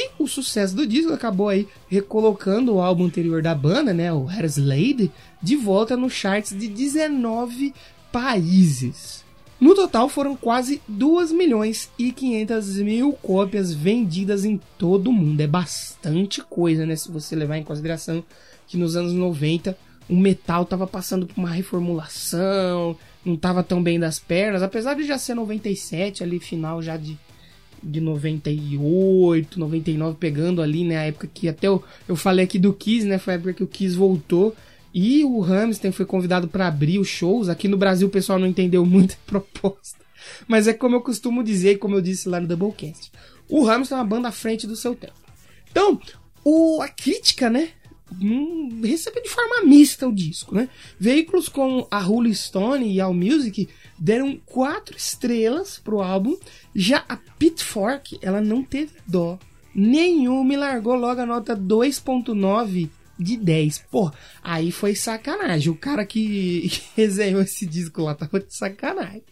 E 0.00 0.10
o 0.16 0.28
sucesso 0.28 0.76
do 0.76 0.86
disco 0.86 1.12
acabou 1.12 1.48
aí 1.48 1.66
recolocando 1.88 2.72
o 2.72 2.80
álbum 2.80 3.06
anterior 3.06 3.42
da 3.42 3.52
banda, 3.52 3.92
né, 3.92 4.12
o 4.12 4.28
Lady, 4.56 5.10
de 5.42 5.56
volta 5.56 5.96
nos 5.96 6.12
charts 6.12 6.56
de 6.56 6.68
19 6.68 7.74
países. 8.12 9.24
No 9.60 9.74
total 9.74 10.08
foram 10.08 10.36
quase 10.36 10.80
2 10.86 11.32
milhões 11.32 11.90
e 11.98 12.12
500 12.12 12.76
mil 12.76 13.12
cópias 13.14 13.74
vendidas 13.74 14.44
em 14.44 14.60
todo 14.78 15.08
o 15.08 15.12
mundo. 15.12 15.40
É 15.40 15.48
bastante 15.48 16.40
coisa, 16.42 16.86
né? 16.86 16.94
Se 16.94 17.10
você 17.10 17.34
levar 17.34 17.58
em 17.58 17.64
consideração 17.64 18.22
que 18.68 18.76
nos 18.76 18.94
anos 18.94 19.12
90 19.12 19.76
o 20.08 20.14
metal 20.14 20.62
estava 20.62 20.86
passando 20.86 21.26
por 21.26 21.36
uma 21.36 21.50
reformulação, 21.50 22.96
não 23.24 23.34
estava 23.34 23.64
tão 23.64 23.82
bem 23.82 23.98
das 23.98 24.20
pernas, 24.20 24.62
apesar 24.62 24.94
de 24.94 25.02
já 25.02 25.18
ser 25.18 25.34
97 25.34 26.22
ali, 26.22 26.38
final 26.38 26.80
já 26.80 26.96
de, 26.96 27.18
de 27.82 28.00
98, 28.00 29.58
99, 29.58 30.16
pegando 30.18 30.62
ali, 30.62 30.84
né? 30.84 30.98
A 30.98 31.02
época 31.02 31.28
que 31.32 31.48
até 31.48 31.68
eu, 31.68 31.82
eu 32.06 32.16
falei 32.16 32.44
aqui 32.44 32.58
do 32.58 32.72
Kiss, 32.72 33.06
né? 33.06 33.18
Foi 33.18 33.34
a 33.34 33.36
época 33.36 33.54
que 33.54 33.64
o 33.64 33.66
Kiss 33.66 33.96
voltou. 33.96 34.54
E 34.92 35.24
o 35.24 35.44
Hamilton 35.44 35.92
foi 35.92 36.06
convidado 36.06 36.48
para 36.48 36.66
abrir 36.66 36.98
os 36.98 37.08
shows. 37.08 37.48
Aqui 37.48 37.68
no 37.68 37.76
Brasil 37.76 38.08
o 38.08 38.10
pessoal 38.10 38.38
não 38.38 38.46
entendeu 38.46 38.84
muito 38.84 39.14
a 39.14 39.16
proposta. 39.30 39.98
Mas 40.46 40.66
é 40.66 40.72
como 40.72 40.96
eu 40.96 41.00
costumo 41.00 41.42
dizer, 41.42 41.78
como 41.78 41.94
eu 41.94 42.00
disse 42.00 42.28
lá 42.28 42.40
no 42.40 42.46
Doublecast. 42.46 43.12
O 43.48 43.68
Hamilton 43.68 43.94
é 43.94 43.98
uma 43.98 44.04
banda 44.04 44.28
à 44.28 44.32
frente 44.32 44.66
do 44.66 44.76
seu 44.76 44.94
tempo. 44.94 45.14
Então, 45.70 46.00
o, 46.44 46.80
a 46.82 46.88
crítica, 46.88 47.48
né? 47.48 47.70
Recebeu 48.82 49.22
de 49.22 49.28
forma 49.28 49.64
mista 49.64 50.08
o 50.08 50.14
disco, 50.14 50.54
né? 50.54 50.68
Veículos 50.98 51.48
como 51.48 51.86
a 51.90 51.98
Rolling 51.98 52.34
Stone 52.34 52.90
e 52.90 53.00
a 53.00 53.08
Music 53.08 53.68
deram 53.98 54.40
quatro 54.46 54.96
estrelas 54.96 55.78
pro 55.78 56.00
álbum. 56.00 56.36
Já 56.74 57.04
a 57.08 57.16
Pitchfork, 57.16 58.18
ela 58.22 58.40
não 58.40 58.62
teve 58.62 58.92
dó 59.06 59.38
nenhuma 59.74 60.54
e 60.54 60.56
largou 60.56 60.94
logo 60.94 61.20
a 61.20 61.26
nota 61.26 61.56
2.9 61.56 62.88
de 63.18 63.36
10. 63.36 63.84
Pô, 63.90 64.10
aí 64.42 64.70
foi 64.70 64.94
sacanagem. 64.94 65.70
O 65.70 65.76
cara 65.76 66.06
que, 66.06 66.68
que 66.70 66.82
resenhou 66.96 67.42
esse 67.42 67.66
disco 67.66 68.02
lá 68.02 68.14
tava 68.14 68.40
de 68.40 68.54
sacanagem. 68.54 69.22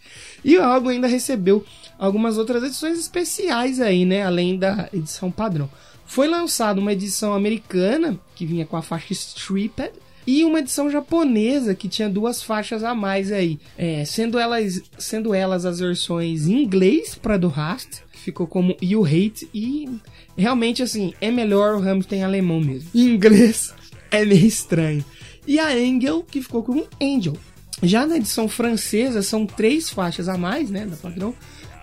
E 0.44 0.56
o 0.56 0.62
álbum 0.62 0.88
ainda 0.88 1.06
recebeu 1.06 1.64
algumas 1.98 2.36
outras 2.36 2.62
edições 2.62 2.98
especiais 2.98 3.80
aí, 3.80 4.04
né? 4.04 4.24
Além 4.24 4.58
da 4.58 4.88
edição 4.92 5.30
padrão. 5.30 5.70
Foi 6.06 6.28
lançada 6.28 6.80
uma 6.80 6.92
edição 6.92 7.34
americana, 7.34 8.18
que 8.34 8.46
vinha 8.46 8.64
com 8.64 8.76
a 8.76 8.82
faixa 8.82 9.12
Stripped, 9.12 9.92
e 10.26 10.44
uma 10.44 10.58
edição 10.58 10.90
japonesa 10.90 11.74
que 11.74 11.88
tinha 11.88 12.08
duas 12.08 12.42
faixas 12.42 12.82
a 12.82 12.94
mais 12.94 13.30
aí, 13.30 13.60
é, 13.78 14.04
sendo 14.04 14.38
elas 14.38 14.82
sendo 14.98 15.32
elas 15.32 15.64
as 15.64 15.78
versões 15.78 16.48
em 16.48 16.62
inglês 16.64 17.14
para 17.14 17.36
do 17.36 17.46
Rast, 17.46 18.00
ficou 18.12 18.46
como 18.46 18.76
You 18.82 19.04
Hate 19.04 19.48
e 19.54 19.88
realmente 20.36 20.82
assim 20.82 21.14
é 21.20 21.30
melhor 21.30 21.76
o 21.76 22.14
em 22.14 22.24
alemão 22.24 22.60
mesmo. 22.60 22.90
Em 22.92 23.14
inglês 23.14 23.72
é 24.10 24.24
meio 24.24 24.46
estranho. 24.46 25.04
E 25.46 25.60
a 25.60 25.68
Angel 25.68 26.24
que 26.24 26.42
ficou 26.42 26.62
como 26.64 26.88
Angel. 27.00 27.34
Já 27.82 28.06
na 28.06 28.16
edição 28.16 28.48
francesa 28.48 29.22
são 29.22 29.46
três 29.46 29.90
faixas 29.90 30.28
a 30.28 30.36
mais, 30.36 30.70
né, 30.70 30.86
da 30.86 30.96
padrão. 30.96 31.34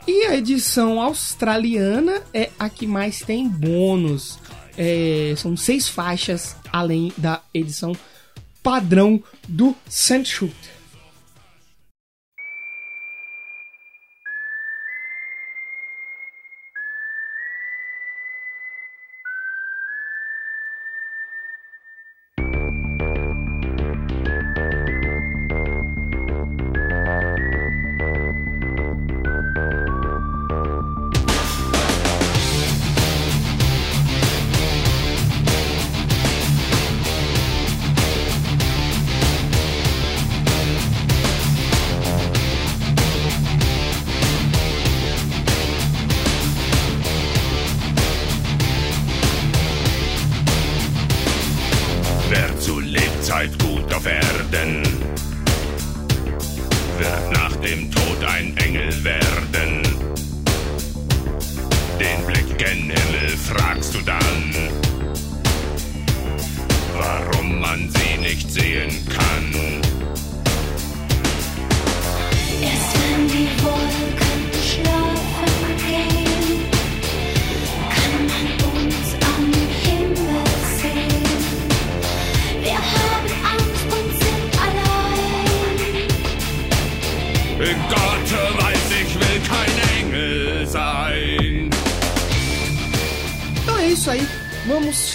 E 0.06 0.26
a 0.26 0.36
edição 0.36 1.02
australiana 1.02 2.22
é 2.34 2.50
a 2.60 2.70
que 2.70 2.86
mais 2.86 3.22
tem 3.22 3.48
bônus. 3.48 4.38
É, 4.78 5.34
são 5.38 5.56
seis 5.56 5.88
faixas 5.88 6.56
além 6.72 7.14
da 7.18 7.42
edição 7.54 7.94
padrão 8.62 9.24
do 9.48 9.76
Sandshooter. 9.88 10.83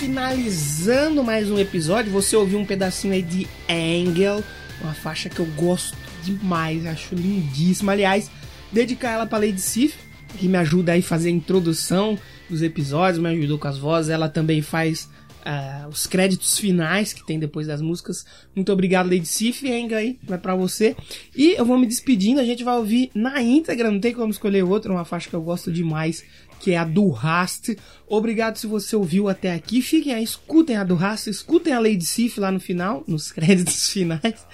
Finalizando 0.08 1.22
mais 1.22 1.50
um 1.50 1.58
episódio, 1.58 2.10
você 2.10 2.34
ouviu 2.34 2.58
um 2.58 2.64
pedacinho 2.64 3.12
aí 3.12 3.20
de 3.20 3.46
Angel, 3.68 4.42
uma 4.80 4.94
faixa 4.94 5.28
que 5.28 5.38
eu 5.38 5.44
gosto 5.54 5.94
demais, 6.24 6.86
acho 6.86 7.14
lindíssima. 7.14 7.92
Aliás, 7.92 8.30
dedicar 8.72 9.10
ela 9.10 9.26
para 9.26 9.44
Lady 9.44 9.60
Sif, 9.60 9.96
que 10.38 10.48
me 10.48 10.56
ajuda 10.56 10.92
aí 10.92 11.00
a 11.00 11.02
fazer 11.02 11.28
a 11.28 11.32
introdução 11.32 12.18
dos 12.48 12.62
episódios, 12.62 13.22
me 13.22 13.28
ajudou 13.28 13.58
com 13.58 13.68
as 13.68 13.76
vozes. 13.76 14.10
Ela 14.10 14.30
também 14.30 14.62
faz 14.62 15.10
uh, 15.44 15.88
os 15.88 16.06
créditos 16.06 16.58
finais 16.58 17.12
que 17.12 17.26
tem 17.26 17.38
depois 17.38 17.66
das 17.66 17.82
músicas. 17.82 18.24
Muito 18.56 18.72
obrigado, 18.72 19.10
Lady 19.10 19.26
Sif. 19.26 19.70
Angel 19.70 19.98
aí, 19.98 20.18
vai 20.22 20.38
para 20.38 20.54
você. 20.54 20.96
E 21.36 21.50
eu 21.50 21.66
vou 21.66 21.76
me 21.76 21.86
despedindo, 21.86 22.40
a 22.40 22.44
gente 22.44 22.64
vai 22.64 22.78
ouvir 22.78 23.10
na 23.14 23.42
íntegra, 23.42 23.90
não 23.90 24.00
tem 24.00 24.14
como 24.14 24.30
escolher 24.30 24.62
outra, 24.62 24.90
uma 24.90 25.04
faixa 25.04 25.28
que 25.28 25.36
eu 25.36 25.42
gosto 25.42 25.70
demais 25.70 26.24
que 26.60 26.72
é 26.72 26.76
a 26.76 26.84
do 26.84 27.08
Rast. 27.08 27.76
Obrigado 28.06 28.56
se 28.56 28.66
você 28.66 28.96
ouviu 28.96 29.28
até 29.28 29.52
aqui. 29.52 29.82
Fiquem 29.82 30.14
aí, 30.14 30.24
escutem 30.24 30.76
a 30.76 30.84
do 30.84 30.94
Rast, 30.94 31.28
escutem 31.28 31.72
a 31.72 31.78
Lady 31.78 32.04
Sif 32.04 32.38
lá 32.38 32.50
no 32.50 32.60
final, 32.60 33.04
nos 33.06 33.30
créditos 33.32 33.90
finais. 33.90 34.46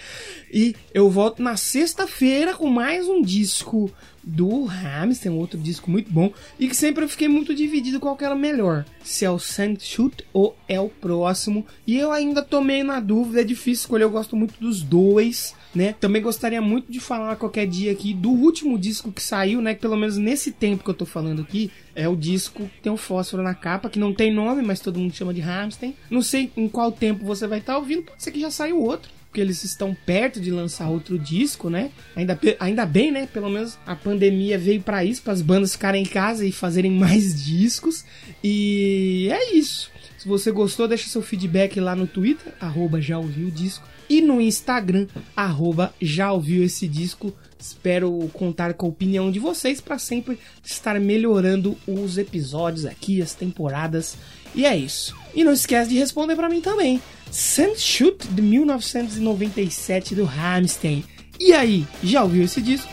E 0.52 0.74
eu 0.92 1.10
volto 1.10 1.42
na 1.42 1.56
sexta-feira 1.56 2.54
com 2.54 2.68
mais 2.68 3.08
um 3.08 3.22
disco 3.22 3.90
do 4.22 4.68
Hamilton, 4.68 5.30
um 5.30 5.38
outro 5.38 5.58
disco 5.58 5.90
muito 5.90 6.12
bom. 6.12 6.32
E 6.58 6.68
que 6.68 6.76
sempre 6.76 7.04
eu 7.04 7.08
fiquei 7.08 7.28
muito 7.28 7.54
dividido 7.54 8.00
qual 8.00 8.16
que 8.16 8.24
era 8.24 8.34
melhor. 8.34 8.84
Se 9.02 9.24
é 9.24 9.30
o 9.30 9.38
Shoot 9.38 10.24
ou 10.32 10.56
é 10.68 10.80
o 10.80 10.88
próximo. 10.88 11.66
E 11.86 11.96
eu 11.96 12.12
ainda 12.12 12.42
tô 12.42 12.60
meio 12.60 12.84
na 12.84 13.00
dúvida, 13.00 13.40
é 13.40 13.44
difícil 13.44 13.82
escolher, 13.82 14.04
eu 14.04 14.10
gosto 14.10 14.36
muito 14.36 14.54
dos 14.60 14.82
dois. 14.82 15.54
Né? 15.74 15.92
Também 15.98 16.22
gostaria 16.22 16.62
muito 16.62 16.90
de 16.90 17.00
falar 17.00 17.34
qualquer 17.36 17.66
dia 17.66 17.90
aqui 17.90 18.14
do 18.14 18.30
último 18.30 18.78
disco 18.78 19.10
que 19.10 19.22
saiu, 19.22 19.60
né? 19.60 19.74
Que 19.74 19.80
pelo 19.80 19.96
menos 19.96 20.16
nesse 20.16 20.52
tempo 20.52 20.84
que 20.84 20.90
eu 20.90 20.94
tô 20.94 21.04
falando 21.04 21.42
aqui, 21.42 21.70
é 21.96 22.08
o 22.08 22.14
disco 22.14 22.62
que 22.62 22.82
tem 22.82 22.92
o 22.92 22.96
fósforo 22.96 23.42
na 23.42 23.54
capa, 23.54 23.90
que 23.90 23.98
não 23.98 24.14
tem 24.14 24.32
nome, 24.32 24.62
mas 24.62 24.78
todo 24.78 25.00
mundo 25.00 25.14
chama 25.14 25.34
de 25.34 25.40
Hamstein. 25.40 25.96
Não 26.08 26.22
sei 26.22 26.50
em 26.56 26.68
qual 26.68 26.92
tempo 26.92 27.24
você 27.24 27.46
vai 27.46 27.58
estar 27.58 27.72
tá 27.72 27.78
ouvindo, 27.78 28.02
pode 28.02 28.22
ser 28.22 28.30
que 28.30 28.40
já 28.40 28.50
saiu 28.50 28.80
outro 28.80 29.10
porque 29.34 29.40
eles 29.40 29.64
estão 29.64 29.96
perto 30.06 30.40
de 30.40 30.48
lançar 30.52 30.88
outro 30.88 31.18
disco, 31.18 31.68
né? 31.68 31.90
Ainda, 32.14 32.38
ainda 32.60 32.86
bem, 32.86 33.10
né? 33.10 33.26
Pelo 33.26 33.50
menos 33.50 33.76
a 33.84 33.96
pandemia 33.96 34.56
veio 34.56 34.80
para 34.80 35.04
isso, 35.04 35.22
para 35.22 35.32
as 35.32 35.42
bandas 35.42 35.72
ficarem 35.72 36.04
em 36.04 36.06
casa 36.06 36.46
e 36.46 36.52
fazerem 36.52 36.92
mais 36.94 37.44
discos. 37.44 38.04
E 38.44 39.28
é 39.32 39.56
isso. 39.56 39.90
Se 40.16 40.28
você 40.28 40.52
gostou, 40.52 40.86
deixa 40.86 41.08
seu 41.08 41.20
feedback 41.20 41.80
lá 41.80 41.96
no 41.96 42.06
Twitter, 42.06 42.54
arroba 42.60 43.00
já 43.00 43.18
ouviu 43.18 43.48
o 43.48 43.50
disco, 43.50 43.84
e 44.08 44.20
no 44.20 44.40
Instagram, 44.40 45.06
arroba 45.36 45.94
já 46.00 46.32
ouviu 46.32 46.62
esse 46.62 46.86
disco. 46.86 47.32
Espero 47.58 48.28
contar 48.32 48.74
com 48.74 48.86
a 48.86 48.88
opinião 48.90 49.30
de 49.30 49.38
vocês 49.38 49.80
para 49.80 49.98
sempre 49.98 50.38
estar 50.62 51.00
melhorando 51.00 51.76
os 51.86 52.18
episódios 52.18 52.84
aqui, 52.84 53.22
as 53.22 53.34
temporadas. 53.34 54.16
E 54.54 54.66
é 54.66 54.76
isso. 54.76 55.16
E 55.34 55.42
não 55.42 55.52
esquece 55.52 55.90
de 55.90 55.98
responder 55.98 56.36
para 56.36 56.48
mim 56.48 56.60
também. 56.60 57.00
Sand 57.30 57.76
Shoot 57.76 58.28
de 58.28 58.42
1997 58.42 60.14
do 60.14 60.28
Hamstein. 60.28 61.04
E 61.40 61.52
aí, 61.52 61.86
já 62.02 62.22
ouviu 62.22 62.44
esse 62.44 62.60
disco? 62.60 62.92